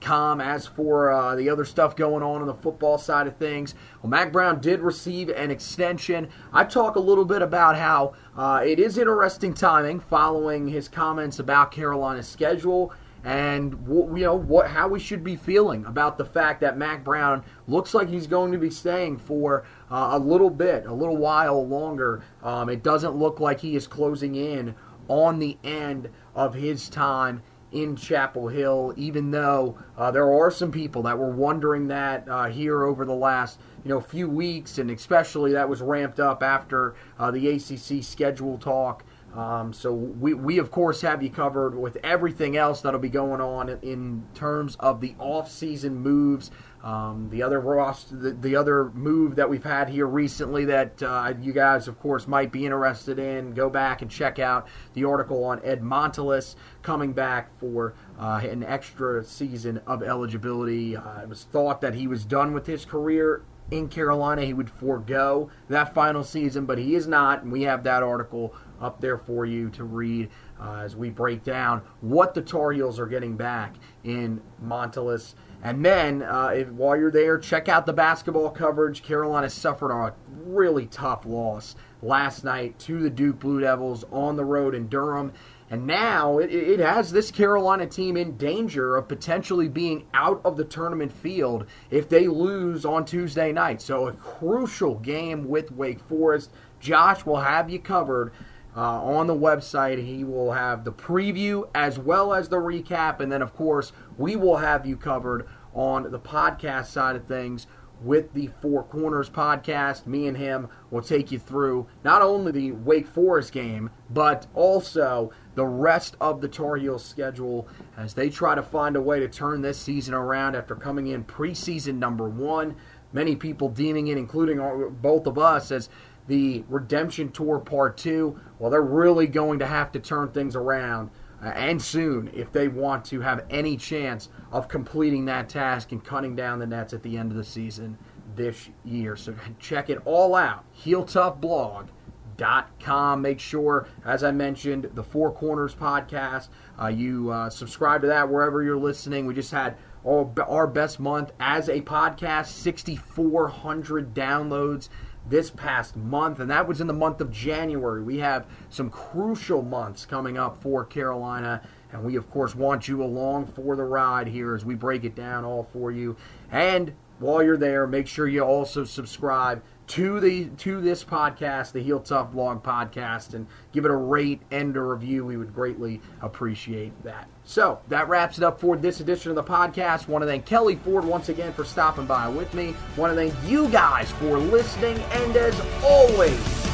com. 0.00 0.40
As 0.40 0.66
for 0.66 1.10
uh, 1.10 1.36
the 1.36 1.48
other 1.48 1.64
stuff 1.64 1.96
going 1.96 2.22
on 2.22 2.40
on 2.40 2.46
the 2.46 2.54
football 2.54 2.98
side 2.98 3.26
of 3.26 3.36
things, 3.36 3.74
well, 4.02 4.10
Mack 4.10 4.32
Brown 4.32 4.60
did 4.60 4.80
receive 4.80 5.28
an 5.28 5.50
extension. 5.50 6.28
I 6.52 6.64
talk 6.64 6.96
a 6.96 7.00
little 7.00 7.24
bit 7.24 7.42
about 7.42 7.76
how 7.76 8.14
uh, 8.36 8.62
it 8.64 8.78
is 8.78 8.98
interesting 8.98 9.54
timing 9.54 10.00
following 10.00 10.68
his 10.68 10.88
comments 10.88 11.38
about 11.38 11.72
Carolina's 11.72 12.28
schedule 12.28 12.92
and 13.24 13.72
you 13.88 14.24
know 14.24 14.34
what 14.34 14.68
how 14.68 14.86
we 14.86 15.00
should 15.00 15.24
be 15.24 15.34
feeling 15.34 15.84
about 15.86 16.18
the 16.18 16.24
fact 16.24 16.60
that 16.60 16.76
Mack 16.76 17.02
Brown 17.02 17.42
looks 17.66 17.94
like 17.94 18.08
he's 18.08 18.26
going 18.26 18.52
to 18.52 18.58
be 18.58 18.70
staying 18.70 19.16
for 19.16 19.64
uh, 19.90 20.10
a 20.12 20.18
little 20.18 20.50
bit, 20.50 20.84
a 20.84 20.92
little 20.92 21.16
while 21.16 21.66
longer. 21.66 22.22
Um, 22.42 22.68
it 22.68 22.82
doesn't 22.82 23.16
look 23.16 23.40
like 23.40 23.60
he 23.60 23.76
is 23.76 23.86
closing 23.86 24.34
in 24.34 24.74
on 25.08 25.38
the 25.38 25.56
end 25.64 26.10
of 26.34 26.54
his 26.54 26.88
time 26.88 27.42
in 27.72 27.96
Chapel 27.96 28.48
Hill, 28.48 28.94
even 28.96 29.32
though 29.32 29.76
uh, 29.98 30.10
there 30.10 30.32
are 30.32 30.50
some 30.50 30.70
people 30.70 31.02
that 31.02 31.18
were 31.18 31.30
wondering 31.30 31.88
that 31.88 32.28
uh, 32.28 32.44
here 32.44 32.84
over 32.84 33.04
the 33.04 33.14
last 33.14 33.58
you 33.84 33.88
know 33.88 34.00
few 34.00 34.28
weeks, 34.28 34.78
and 34.78 34.90
especially 34.90 35.52
that 35.52 35.68
was 35.68 35.80
ramped 35.80 36.20
up 36.20 36.42
after 36.42 36.94
uh, 37.18 37.30
the 37.30 37.48
ACC 37.48 38.02
schedule 38.04 38.58
talk. 38.58 39.04
Um, 39.34 39.72
so 39.72 39.92
we, 39.92 40.32
we 40.32 40.58
of 40.58 40.70
course 40.70 41.00
have 41.00 41.22
you 41.22 41.30
covered 41.30 41.76
with 41.76 41.96
everything 42.04 42.56
else 42.56 42.80
that'll 42.80 43.00
be 43.00 43.08
going 43.08 43.40
on 43.40 43.68
in, 43.82 44.24
terms 44.34 44.76
of 44.80 45.00
the 45.00 45.14
off-season 45.18 45.96
moves. 45.96 46.50
Um, 46.82 47.28
the 47.30 47.42
other 47.42 47.60
roster, 47.60 48.14
the, 48.14 48.32
the, 48.32 48.56
other 48.56 48.90
move 48.90 49.36
that 49.36 49.48
we've 49.48 49.64
had 49.64 49.88
here 49.88 50.06
recently 50.06 50.66
that 50.66 51.02
uh, 51.02 51.32
you 51.40 51.52
guys, 51.52 51.88
of 51.88 51.98
course, 51.98 52.28
might 52.28 52.52
be 52.52 52.64
interested 52.66 53.18
in, 53.18 53.54
go 53.54 53.70
back 53.70 54.02
and 54.02 54.10
check 54.10 54.38
out 54.38 54.68
the 54.92 55.04
article 55.04 55.44
on 55.44 55.60
Ed 55.64 55.82
Montilus 55.82 56.56
coming 56.82 57.12
back 57.12 57.58
for 57.58 57.94
uh, 58.18 58.40
an 58.42 58.62
extra 58.62 59.24
season 59.24 59.80
of 59.86 60.02
eligibility. 60.02 60.96
Uh, 60.96 61.22
it 61.22 61.28
was 61.28 61.44
thought 61.44 61.80
that 61.80 61.94
he 61.94 62.06
was 62.06 62.24
done 62.24 62.52
with 62.52 62.66
his 62.66 62.84
career 62.84 63.42
in 63.70 63.88
Carolina. 63.88 64.44
He 64.44 64.54
would 64.54 64.70
forego 64.70 65.50
that 65.68 65.94
final 65.94 66.24
season, 66.24 66.66
but 66.66 66.78
he 66.78 66.94
is 66.94 67.06
not, 67.06 67.42
and 67.42 67.52
we 67.52 67.62
have 67.62 67.82
that 67.84 68.02
article 68.02 68.54
up 68.80 69.00
there 69.00 69.18
for 69.18 69.46
you 69.46 69.70
to 69.70 69.84
read 69.84 70.28
uh, 70.60 70.82
as 70.84 70.96
we 70.96 71.10
break 71.10 71.42
down 71.42 71.82
what 72.00 72.34
the 72.34 72.42
Tar 72.42 72.72
Heels 72.72 72.98
are 72.98 73.06
getting 73.06 73.36
back 73.36 73.74
in 74.02 74.40
Montilus 74.60 75.34
and 75.64 75.82
then, 75.82 76.22
uh, 76.22 76.48
if, 76.48 76.68
while 76.68 76.94
you're 76.94 77.10
there, 77.10 77.38
check 77.38 77.70
out 77.70 77.86
the 77.86 77.92
basketball 77.94 78.50
coverage. 78.50 79.02
Carolina 79.02 79.48
suffered 79.48 79.90
a 79.90 80.14
really 80.28 80.84
tough 80.84 81.24
loss 81.24 81.74
last 82.02 82.44
night 82.44 82.78
to 82.80 83.00
the 83.00 83.08
Duke 83.08 83.40
Blue 83.40 83.60
Devils 83.60 84.04
on 84.12 84.36
the 84.36 84.44
road 84.44 84.74
in 84.74 84.88
Durham. 84.88 85.32
And 85.70 85.86
now 85.86 86.38
it, 86.38 86.52
it, 86.52 86.80
has 86.80 87.12
this 87.12 87.30
Carolina 87.30 87.86
team 87.86 88.16
in 88.16 88.36
danger 88.36 88.96
of 88.96 89.08
potentially 89.08 89.68
being 89.68 90.06
out 90.12 90.40
of 90.44 90.56
the 90.56 90.64
tournament 90.64 91.12
field 91.12 91.66
if 91.90 92.08
they 92.08 92.28
lose 92.28 92.84
on 92.84 93.04
Tuesday 93.04 93.50
night. 93.50 93.80
So, 93.80 94.06
a 94.06 94.12
crucial 94.12 94.96
game 94.96 95.48
with 95.48 95.72
Wake 95.72 96.00
Forest. 96.00 96.50
Josh 96.80 97.24
will 97.24 97.40
have 97.40 97.70
you 97.70 97.78
covered 97.78 98.32
uh, 98.76 99.02
on 99.02 99.26
the 99.26 99.34
website. 99.34 100.04
He 100.04 100.22
will 100.22 100.52
have 100.52 100.84
the 100.84 100.92
preview 100.92 101.68
as 101.74 101.98
well 101.98 102.34
as 102.34 102.50
the 102.50 102.58
recap. 102.58 103.20
And 103.20 103.32
then, 103.32 103.40
of 103.40 103.54
course, 103.54 103.92
we 104.18 104.36
will 104.36 104.58
have 104.58 104.84
you 104.84 104.96
covered 104.96 105.48
on 105.72 106.10
the 106.10 106.20
podcast 106.20 106.86
side 106.86 107.16
of 107.16 107.26
things 107.26 107.66
with 108.02 108.32
the 108.34 108.48
Four 108.60 108.84
Corners 108.84 109.30
podcast. 109.30 110.06
Me 110.06 110.26
and 110.26 110.36
him 110.36 110.68
will 110.90 111.02
take 111.02 111.32
you 111.32 111.38
through 111.38 111.86
not 112.04 112.22
only 112.22 112.52
the 112.52 112.72
Wake 112.72 113.06
Forest 113.06 113.52
game, 113.52 113.90
but 114.10 114.46
also 114.54 115.32
the 115.54 115.66
rest 115.66 116.16
of 116.20 116.40
the 116.40 116.48
Tar 116.48 116.76
Heels 116.76 117.04
schedule 117.04 117.68
as 117.96 118.14
they 118.14 118.28
try 118.28 118.54
to 118.54 118.62
find 118.62 118.96
a 118.96 119.00
way 119.00 119.20
to 119.20 119.28
turn 119.28 119.62
this 119.62 119.78
season 119.78 120.14
around 120.14 120.56
after 120.56 120.74
coming 120.74 121.06
in 121.06 121.24
preseason 121.24 121.98
number 121.98 122.28
one. 122.28 122.76
Many 123.12 123.36
people 123.36 123.68
deeming 123.68 124.08
it, 124.08 124.18
including 124.18 124.58
both 125.00 125.26
of 125.26 125.38
us, 125.38 125.70
as 125.70 125.88
the 126.26 126.64
Redemption 126.68 127.30
Tour 127.30 127.60
Part 127.60 127.96
2. 127.96 128.38
Well, 128.58 128.70
they're 128.70 128.82
really 128.82 129.26
going 129.26 129.58
to 129.60 129.66
have 129.66 129.92
to 129.92 130.00
turn 130.00 130.30
things 130.30 130.56
around 130.56 131.10
and 131.54 131.80
soon 131.80 132.30
if 132.32 132.52
they 132.52 132.68
want 132.68 133.04
to 133.06 133.20
have 133.20 133.44
any 133.50 133.76
chance 133.76 134.28
of 134.52 134.68
completing 134.68 135.24
that 135.26 135.48
task 135.48 135.92
and 135.92 136.04
cutting 136.04 136.36
down 136.36 136.58
the 136.58 136.66
nets 136.66 136.92
at 136.92 137.02
the 137.02 137.16
end 137.16 137.30
of 137.30 137.36
the 137.36 137.44
season 137.44 137.96
this 138.36 138.70
year. 138.84 139.16
So 139.16 139.34
check 139.58 139.90
it 139.90 139.98
all 140.04 140.34
out. 140.34 140.64
HeelToughBlog.com. 140.84 143.22
Make 143.22 143.40
sure, 143.40 143.88
as 144.04 144.24
I 144.24 144.32
mentioned, 144.32 144.90
the 144.94 145.02
Four 145.02 145.32
Corners 145.32 145.74
podcast, 145.74 146.48
uh, 146.80 146.88
you 146.88 147.30
uh, 147.30 147.50
subscribe 147.50 148.00
to 148.02 148.06
that 148.08 148.28
wherever 148.28 148.62
you're 148.62 148.76
listening. 148.76 149.26
We 149.26 149.34
just 149.34 149.52
had 149.52 149.76
our 150.04 150.66
best 150.66 151.00
month 151.00 151.32
as 151.40 151.68
a 151.68 151.80
podcast, 151.80 152.46
6,400 152.46 154.14
downloads 154.14 154.88
this 155.28 155.50
past 155.50 155.96
month, 155.96 156.38
and 156.38 156.50
that 156.50 156.68
was 156.68 156.80
in 156.80 156.86
the 156.86 156.92
month 156.92 157.20
of 157.20 157.30
January. 157.30 158.02
We 158.02 158.18
have 158.18 158.46
some 158.68 158.90
crucial 158.90 159.62
months 159.62 160.04
coming 160.04 160.36
up 160.36 160.62
for 160.62 160.84
Carolina, 160.84 161.62
and 161.92 162.04
we, 162.04 162.16
of 162.16 162.30
course, 162.30 162.54
want 162.54 162.88
you 162.88 163.02
along 163.02 163.46
for 163.46 163.76
the 163.76 163.84
ride 163.84 164.26
here 164.26 164.54
as 164.54 164.64
we 164.64 164.74
break 164.74 165.04
it 165.04 165.14
down 165.14 165.44
all 165.44 165.68
for 165.72 165.90
you. 165.90 166.16
And 166.50 166.94
while 167.18 167.42
you're 167.42 167.56
there, 167.56 167.86
make 167.86 168.06
sure 168.06 168.26
you 168.26 168.42
also 168.42 168.84
subscribe 168.84 169.62
to 169.86 170.20
the 170.20 170.46
to 170.58 170.80
this 170.80 171.04
podcast, 171.04 171.72
the 171.72 171.80
Heel 171.80 172.00
Tough 172.00 172.32
Blog 172.32 172.62
podcast, 172.62 173.34
and 173.34 173.46
give 173.72 173.84
it 173.84 173.90
a 173.90 173.96
rate 173.96 174.42
and 174.50 174.76
a 174.76 174.80
review. 174.80 175.24
We 175.24 175.36
would 175.36 175.54
greatly 175.54 176.00
appreciate 176.22 176.92
that. 177.04 177.28
So 177.44 177.80
that 177.88 178.08
wraps 178.08 178.38
it 178.38 178.44
up 178.44 178.60
for 178.60 178.76
this 178.76 179.00
edition 179.00 179.30
of 179.30 179.36
the 179.36 179.44
podcast. 179.44 180.08
Want 180.08 180.22
to 180.22 180.26
thank 180.26 180.46
Kelley 180.46 180.76
Ford 180.76 181.04
once 181.04 181.28
again 181.28 181.52
for 181.52 181.64
stopping 181.64 182.06
by 182.06 182.28
with 182.28 182.52
me. 182.54 182.74
Want 182.96 183.12
to 183.12 183.16
thank 183.16 183.34
you 183.48 183.68
guys 183.68 184.10
for 184.12 184.38
listening, 184.38 184.98
and 184.98 185.36
as 185.36 185.60
always, 185.82 186.72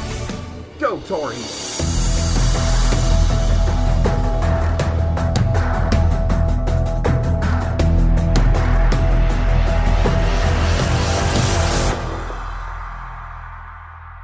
go 0.79 0.99
Tar 1.01 1.31
Heels. 1.31 1.70